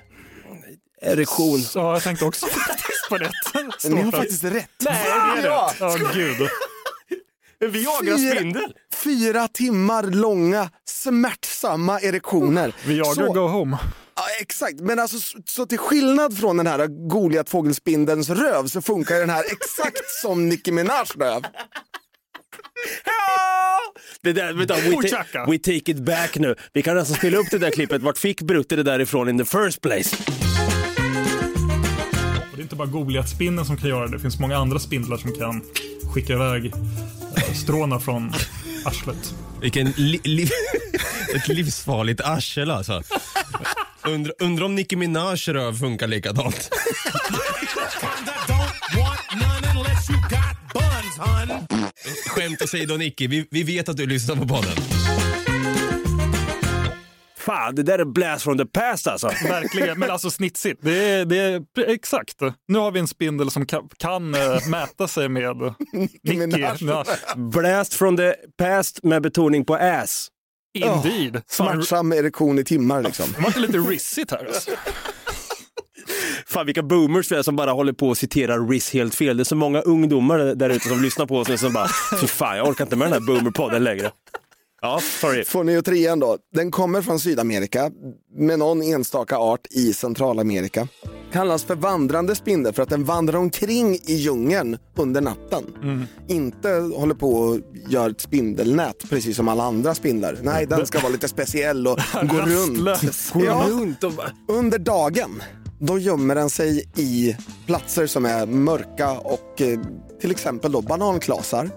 [1.02, 1.60] Erektion.
[1.76, 3.32] Ja, jag tänkte också faktiskt på det.
[3.90, 4.70] Ni har faktiskt rätt.
[4.86, 5.04] Nej,
[5.36, 5.46] det är.
[5.46, 5.72] Ja.
[5.80, 6.38] Ja, gud.
[7.66, 8.74] En Viagra-spindel.
[9.04, 12.74] Fyra timmar långa smärtsamma erektioner.
[12.86, 13.78] Viagra Så- go home.
[14.16, 19.16] Ja, exakt, men alltså så, så till skillnad från den här Goliat-fågelspindelns röv så funkar
[19.16, 21.42] den här exakt som Nicki Minajs röv.
[24.22, 26.56] Det där, vänta, we, ta- we take it back nu.
[26.74, 28.02] Vi kan alltså spela upp det där klippet.
[28.02, 30.16] Vart fick Brutte det därifrån in the first place?
[32.52, 34.12] Och det är inte bara Goliatspindeln som kan göra det.
[34.12, 35.62] Det finns många andra spindlar som kan
[36.14, 36.72] skicka iväg
[37.56, 38.34] stråna från
[38.86, 39.34] arslet.
[39.62, 40.50] Vilken li, li,
[41.36, 43.04] ett livsfarligt arsel alltså.
[44.08, 46.70] Undrar undra om Nicki Minaj röv funkar likadant.
[52.28, 54.97] Skämt åsido Nicky, vi, vi vet att du lyssnar på podden.
[57.48, 59.28] Fan, det där är blast from the past alltså.
[59.48, 60.80] Verkligen, men alltså snitsigt.
[60.84, 62.42] Det är, det är exakt.
[62.68, 65.44] Nu har vi en spindel som kan, kan eh, mäta sig med.
[66.80, 70.28] Ja, Blast from the past med betoning på ass.
[70.74, 71.34] indeed.
[71.34, 73.26] Fan, Smärtsam erektion i timmar liksom.
[73.36, 74.72] det var inte lite rissigt här alltså.
[76.48, 79.38] Fan vilka boomers vi är som bara håller på och citerar Riz helt fel.
[79.38, 81.88] Det är så många ungdomar där ute som lyssnar på oss nu som bara,
[82.22, 84.12] fy fan jag orkar inte med den här boomerpodden längre.
[84.82, 85.44] Ja, sorry.
[85.44, 87.92] Foneotrian då, den kommer från Sydamerika
[88.38, 90.88] med någon enstaka art i Centralamerika.
[91.32, 95.64] Kallas för vandrande spindel för att den vandrar omkring i djungeln under natten.
[96.28, 97.60] Inte håller på och
[97.90, 100.38] gör ett spindelnät precis som alla andra spindlar.
[100.44, 103.04] Nej, den ska vara lite speciell och gå runt.
[103.36, 105.44] Ja, Runt och bara, under dagen,
[105.80, 109.80] då gömmer den sig i platser som är mörka och eh,
[110.22, 111.70] till exempel då bananklasar.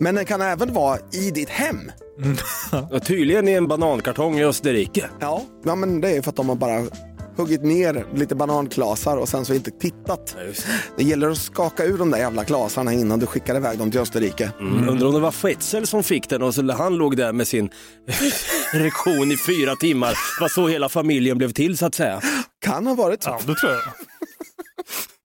[0.00, 1.92] Men den kan även vara i ditt hem.
[2.90, 5.10] ja, tydligen i en banankartong i Österrike.
[5.20, 6.86] Ja, ja men det är för att de har bara
[7.36, 10.36] huggit ner lite bananklasar och sen så inte tittat.
[10.96, 14.00] Det gäller att skaka ur de där jävla klasarna innan du skickar iväg dem till
[14.00, 14.52] Österrike.
[14.60, 14.88] Mm.
[14.88, 17.70] Undrar om det var Fetzel som fick den och så han låg där med sin
[18.74, 20.08] erektion i fyra timmar.
[20.10, 22.20] Det var så hela familjen blev till så att säga.
[22.60, 23.30] Kan ha varit så.
[23.30, 23.82] Ja, det tror jag.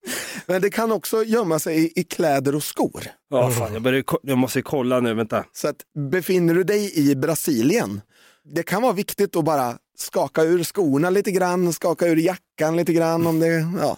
[0.45, 3.03] Men det kan också gömma sig i, i kläder och skor.
[3.29, 5.45] Ja, fan, jag, börjar, jag måste kolla nu, vänta.
[5.53, 5.75] Så att
[6.11, 8.01] befinner du dig i Brasilien,
[8.43, 12.93] det kan vara viktigt att bara skaka ur skorna lite grann, skaka ur jackan lite
[12.93, 13.97] grann om, det, ja,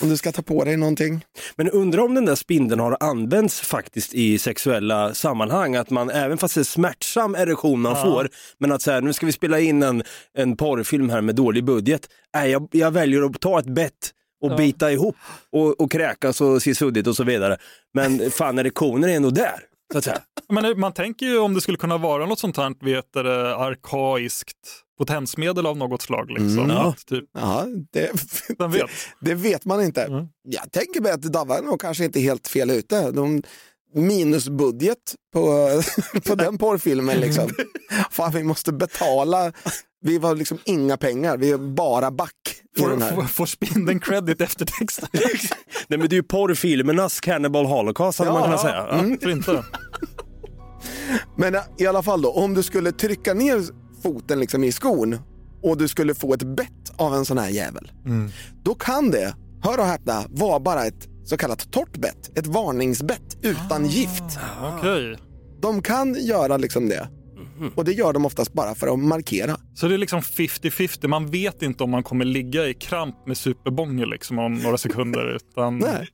[0.00, 1.24] om du ska ta på dig någonting.
[1.56, 5.76] Men undrar om den där spindeln har använts faktiskt i sexuella sammanhang.
[5.76, 8.28] Att man, även fast det är smärtsam erektion man får,
[8.58, 10.02] men att så här, nu ska vi spela in en,
[10.34, 12.08] en porrfilm här med dålig budget.
[12.34, 14.12] Nej, jag, jag väljer att ta ett bett
[14.42, 15.16] och bita ihop
[15.50, 17.56] och, och kräkas och se suddigt och så vidare.
[17.94, 19.60] Men fan, erektionen är ändå där.
[19.92, 20.20] Så att säga.
[20.48, 23.22] Men eh, man tänker ju om det skulle kunna vara något sånt här, vet du,
[23.22, 24.56] det, arkaiskt
[24.98, 26.30] potensmedel av något slag.
[26.30, 26.58] Liksom.
[26.58, 26.70] Mm.
[26.70, 26.88] Ja.
[26.88, 28.10] Att, typ, Ja, det,
[28.58, 28.90] vem vet?
[29.20, 30.02] det vet man inte.
[30.02, 30.26] Mm.
[30.42, 33.10] Jag tänker mig att Davva är nog kanske inte helt fel ute.
[33.10, 33.42] De,
[33.94, 35.68] minusbudget på,
[36.26, 37.50] på den porrfilmen liksom.
[38.10, 39.52] Fan, vi måste betala.
[40.00, 44.64] Vi har liksom inga pengar, vi är bara back Får, får, får spindeln credit efter
[44.64, 45.08] texten?
[45.88, 48.86] Nej, men det är ju porrfilmernas Cannibal Holocaust hade man kunnat säga.
[48.90, 48.98] Ja.
[48.98, 49.18] Mm.
[49.30, 49.64] Inte?
[51.36, 53.62] Men i alla fall då, om du skulle trycka ner
[54.02, 55.18] foten liksom i skon
[55.62, 57.92] och du skulle få ett bett av en sån här jävel.
[58.62, 62.38] Då kan det, hör och häpna, vara bara ett så kallat torrt bett.
[62.38, 64.38] Ett varningsbett utan gift.
[64.62, 65.18] Okej.
[65.60, 67.08] De kan göra liksom det.
[67.74, 69.56] Och det gör de oftast bara för att markera.
[69.74, 71.08] Så det är liksom 50-50.
[71.08, 75.36] Man vet inte om man kommer ligga i kramp med superbånger liksom om några sekunder.
[75.36, 75.78] Utan...
[75.78, 76.08] Nej,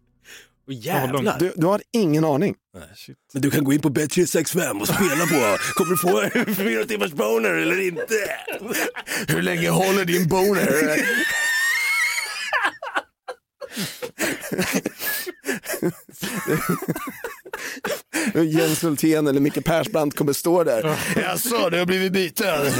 [0.66, 1.38] Och jävlar.
[1.38, 2.54] du, du har ingen aning.
[2.96, 3.16] Shit.
[3.32, 5.56] Men du kan gå in på Bet365 och spela på.
[5.74, 8.14] Kommer du få fyra timmars boner eller inte?
[9.28, 10.68] Hur länge håller din boner?
[18.44, 20.98] Jens Hultén eller Micke Persbrandt kommer stå där.
[21.16, 22.72] Jaså, du har blivit biten?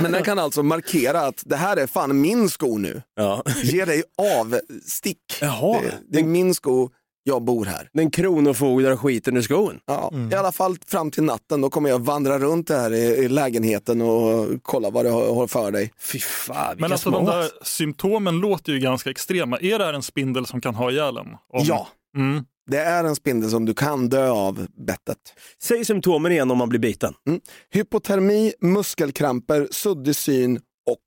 [0.00, 3.02] Men den kan alltså markera att det här är fan min sko nu.
[3.16, 3.42] Ja.
[3.62, 5.18] Ge dig avstick.
[5.40, 5.80] Jaha.
[5.80, 6.90] Det, det är min sko,
[7.28, 7.88] jag bor här.
[7.92, 9.78] Den kronofogdar skiten ur skon.
[9.86, 13.28] Ja, I alla fall fram till natten, då kommer jag vandra runt här i, i
[13.28, 15.92] lägenheten och kolla vad du har, har för dig.
[16.00, 19.58] Fy fan, Men alltså de där symptomen låter ju ganska extrema.
[19.60, 21.26] Är det här en spindel som kan ha ihjäl en?
[21.26, 22.44] Om- Ja, Mm.
[22.70, 25.18] det är en spindel som du kan dö av bettet.
[25.62, 27.14] Säg symptomen igen om man blir biten.
[27.28, 27.40] Mm.
[27.70, 30.56] Hypotermi, muskelkramper, suddig syn
[30.90, 31.02] och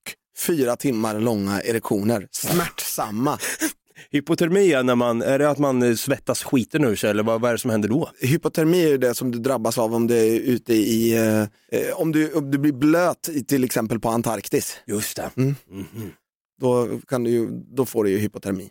[0.48, 2.28] fyra timmar långa erektioner.
[2.32, 3.38] Smärtsamma.
[4.10, 7.42] Hypotermi är när man, är det att man eh, svettas skiten ur sig eller vad,
[7.42, 8.10] vad är det som händer då?
[8.22, 11.48] Hypotermi är det som du drabbas av om du är ute i, eh, eh,
[11.96, 14.78] om, du, om du blir blöt i, till exempel på Antarktis.
[14.86, 15.30] Just det.
[15.38, 15.56] Mm.
[15.70, 16.12] Mhm.
[16.62, 18.70] Då, kan du ju, då får du ju hypotermi.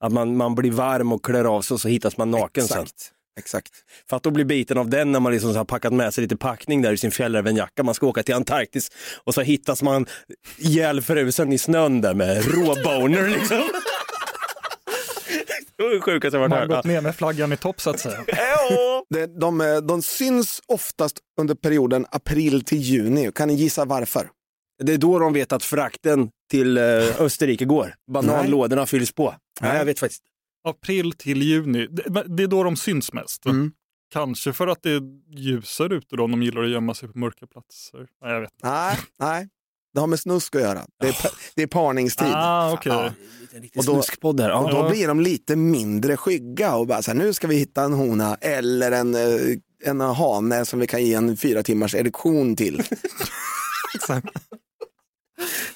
[0.00, 2.82] Att man, man blir varm och klär av sig och så hittas man naken sen.
[2.82, 3.12] Exakt.
[3.38, 3.72] Exakt.
[4.08, 6.22] För att då bli biten av den när man liksom så har packat med sig
[6.22, 7.82] lite packning där i sin fjällrävenjacka.
[7.82, 8.90] Man ska åka till Antarktis
[9.24, 10.06] och så hittas man
[10.58, 13.62] ihjälfrusen i snön där med råboner liksom.
[15.80, 16.76] Det var det sjukaste jag varit Man har här.
[16.76, 18.24] gått ner med flaggan i topp så att säga.
[19.40, 23.32] De, eh, de syns oftast under perioden april till juni.
[23.34, 24.30] Kan ni gissa varför?
[24.82, 26.84] Det är då de vet att frakten till eh,
[27.20, 27.94] Österrike går.
[28.12, 29.34] Bananlådorna fylls på.
[29.60, 30.22] Nej, jag vet faktiskt.
[30.68, 33.46] April till juni, det, det är då de syns mest.
[33.46, 33.72] Mm.
[34.12, 35.02] Kanske för att det är
[35.36, 38.06] ljusare ute då, de gillar att gömma sig på mörka platser.
[38.22, 38.68] Nej, jag vet inte.
[38.68, 39.48] Nej, nej.
[39.94, 40.86] Det har med snusk att göra.
[41.00, 42.26] Det är, pa- det är parningstid.
[42.34, 42.92] Ah, okej.
[42.92, 43.10] Ja.
[43.76, 44.02] Och då.
[44.60, 44.82] Och Ja.
[44.82, 47.92] då blir de lite mindre skygga och bara så här, nu ska vi hitta en
[47.92, 52.82] hona eller en, eh, en hane som vi kan ge en fyra timmars erektion till.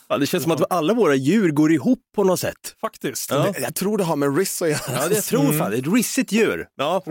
[0.09, 2.75] Ja, det känns som att alla våra djur går ihop på något sätt.
[2.81, 3.31] Faktiskt.
[3.31, 3.55] Ja.
[3.61, 4.81] Jag tror det har med Riz att göra.
[4.89, 5.71] Ja, det jag tror fan.
[5.71, 6.67] Det är ett rissigt djur.
[6.77, 7.03] Ja.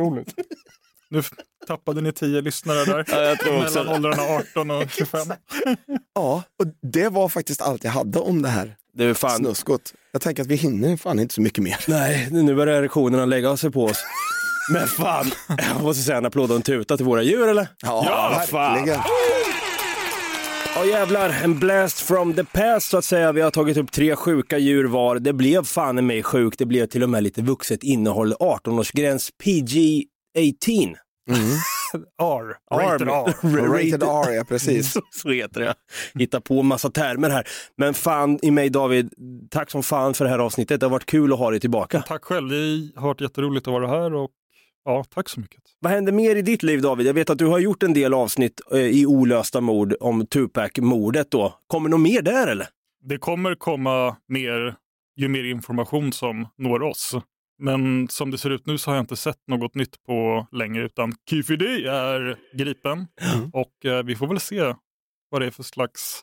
[1.13, 1.21] Nu
[1.67, 3.05] tappade ni tio lyssnare där.
[3.07, 5.27] Ja, jag tror också Mellan åldrarna 18 och 25.
[6.15, 9.37] Ja, och det var faktiskt allt jag hade om det här Det är fan.
[9.37, 9.93] snuskot.
[10.11, 11.77] Jag tänker att vi hinner fan inte så mycket mer.
[11.87, 13.97] Nej, nu börjar erektionerna lägga sig på oss.
[14.73, 15.31] Men fan,
[15.75, 17.67] jag måste säga en applåd och en tuta till våra djur eller?
[17.81, 18.73] Ja, fan.
[18.75, 18.99] verkligen.
[20.75, 23.31] Ja jävlar, en blast from the past så att säga.
[23.31, 25.19] Vi har tagit upp tre sjuka djur var.
[25.19, 26.59] Det blev fan i mig sjukt.
[26.59, 28.33] Det blev till och med lite vuxet innehåll.
[28.33, 30.95] 18-årsgräns PG-18.
[32.21, 32.57] R.
[32.71, 33.33] Rated R.
[33.73, 34.97] Rated R, ja precis.
[35.11, 35.75] Så, heter det.
[36.15, 37.47] Hitta på massa termer här.
[37.77, 39.13] Men fan i mig David,
[39.49, 40.79] tack som fan för det här avsnittet.
[40.79, 42.01] Det har varit kul att ha dig tillbaka.
[42.01, 44.31] Tack själv, det har varit jätteroligt att vara här och
[44.85, 45.61] ja, tack så mycket.
[45.79, 47.07] Vad händer mer i ditt liv David?
[47.07, 51.31] Jag vet att du har gjort en del avsnitt eh, i olösta mord om Tupac-mordet
[51.31, 51.59] då.
[51.67, 52.67] Kommer något mer där eller?
[53.09, 54.75] Det kommer komma mer
[55.15, 57.15] ju mer information som når oss.
[57.63, 60.81] Men som det ser ut nu så har jag inte sett något nytt på länge
[60.81, 63.07] utan Kifi D är gripen
[63.53, 64.75] och eh, vi får väl se
[65.29, 66.21] vad det är för slags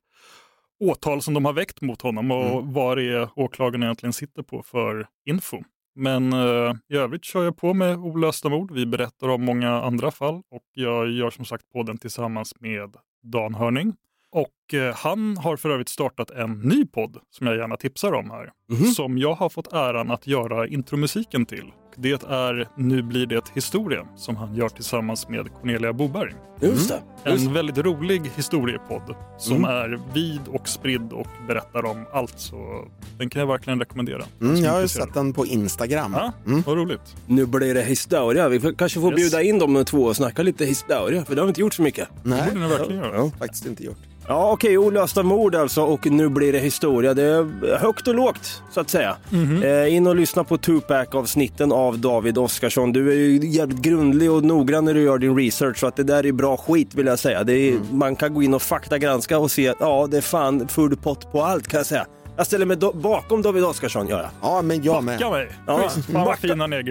[0.81, 4.63] åtal som de har väckt mot honom och vad det är åklagaren egentligen sitter på
[4.63, 5.63] för info.
[5.95, 8.73] Men eh, i övrigt kör jag på med olösta mord.
[8.73, 13.55] Vi berättar om många andra fall och jag gör som sagt podden tillsammans med Dan
[13.55, 13.97] Hörning.
[14.33, 18.31] Och eh, han har för övrigt startat en ny podd som jag gärna tipsar om
[18.31, 18.51] här.
[18.95, 21.73] Som jag har fått äran att göra intromusiken till.
[22.03, 26.33] Det är Nu blir det historia som han gör tillsammans med Cornelia Boberg.
[26.61, 27.31] Just det.
[27.31, 29.71] Just En väldigt rolig historiepodd som Mm.
[29.71, 32.39] är vid och spridd och berättar om allt.
[32.39, 32.85] Så
[33.19, 34.23] den kan jag verkligen rekommendera.
[34.41, 36.13] Mm, jag har ju sett den på Instagram.
[36.19, 36.63] Ja, Mm.
[36.67, 37.17] vad roligt.
[37.27, 38.49] Nu blir det historia.
[38.49, 39.17] Vi får, kanske får Yes.
[39.21, 41.83] bjuda in dem två och snacka lite historia, för det har vi inte gjort så
[41.83, 42.09] mycket.
[42.23, 43.17] Det Nej, borde ni verkligen göra.
[43.17, 43.97] Ja, faktiskt inte gjort.
[44.29, 47.15] ja okej, olösta mord alltså och nu blir det historia.
[47.15, 49.17] Det är högt och lågt, så att säga.
[49.65, 52.93] Eh, in och lyssna på Tupac-avsnitten av David Oskarsson.
[52.93, 56.03] Du är ju jävligt grundlig och noggrann när du gör din research, så att det
[56.05, 57.45] där är bra skit vill jag säga.
[57.45, 60.69] Det är, Man kan gå in och faktagranska och se att ja, det är fan
[60.69, 62.07] full pott på allt kan jag säga.
[62.37, 64.31] Jag ställer mig do- bakom David Oskarsson, gör jag.
[64.43, 65.19] Ja, men jag med.
[65.19, 65.49] Backa mig!
[65.67, 65.89] Ja.
[65.89, 66.41] Fan vad Backa.
[66.41, 66.83] fina ni.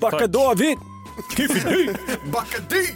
[0.00, 0.30] Backa Tack.
[0.30, 0.76] David!
[2.32, 2.86] Backadi!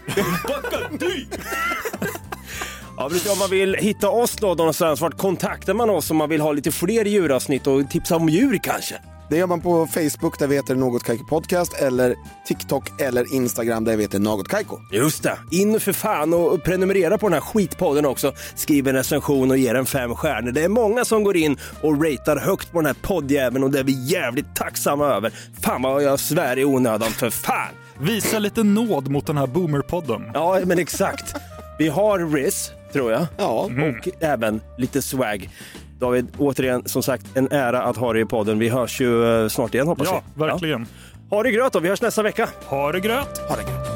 [2.97, 6.17] Ja, vet du, om man vill hitta oss då någonstans, vart kontaktar man oss om
[6.17, 8.95] man vill ha lite fler djuravsnitt och tipsa om djur kanske?
[9.31, 12.17] Det gör man på Facebook där vi heter Något Kaiko Podcast eller
[12.47, 14.79] TikTok eller Instagram där vi heter Något Kaiko.
[14.93, 18.33] Just det, in för fan och prenumerera på den här skitpodden också.
[18.55, 20.53] Skriv en recension och ge den fem stjärnor.
[20.53, 23.79] Det är många som går in och ratear högt på den här poddjäveln och det
[23.79, 25.33] är vi jävligt tacksamma över.
[25.61, 27.75] Fan vad jag svär i onödan, för fan!
[28.01, 30.23] Visa lite nåd mot den här boomerpodden.
[30.35, 31.35] Ja, men exakt.
[31.79, 33.27] Vi har Riz, tror jag.
[33.37, 33.71] Ja.
[33.71, 35.51] Och även lite swag.
[35.99, 38.59] David, återigen som sagt en ära att ha dig i podden.
[38.59, 40.41] Vi hörs ju eh, snart igen hoppas Ja, vi.
[40.41, 40.87] verkligen.
[41.31, 42.49] Ha det gröt då, vi hörs nästa vecka.
[42.67, 43.39] Ha det gröt!
[43.49, 43.96] Ha det gött.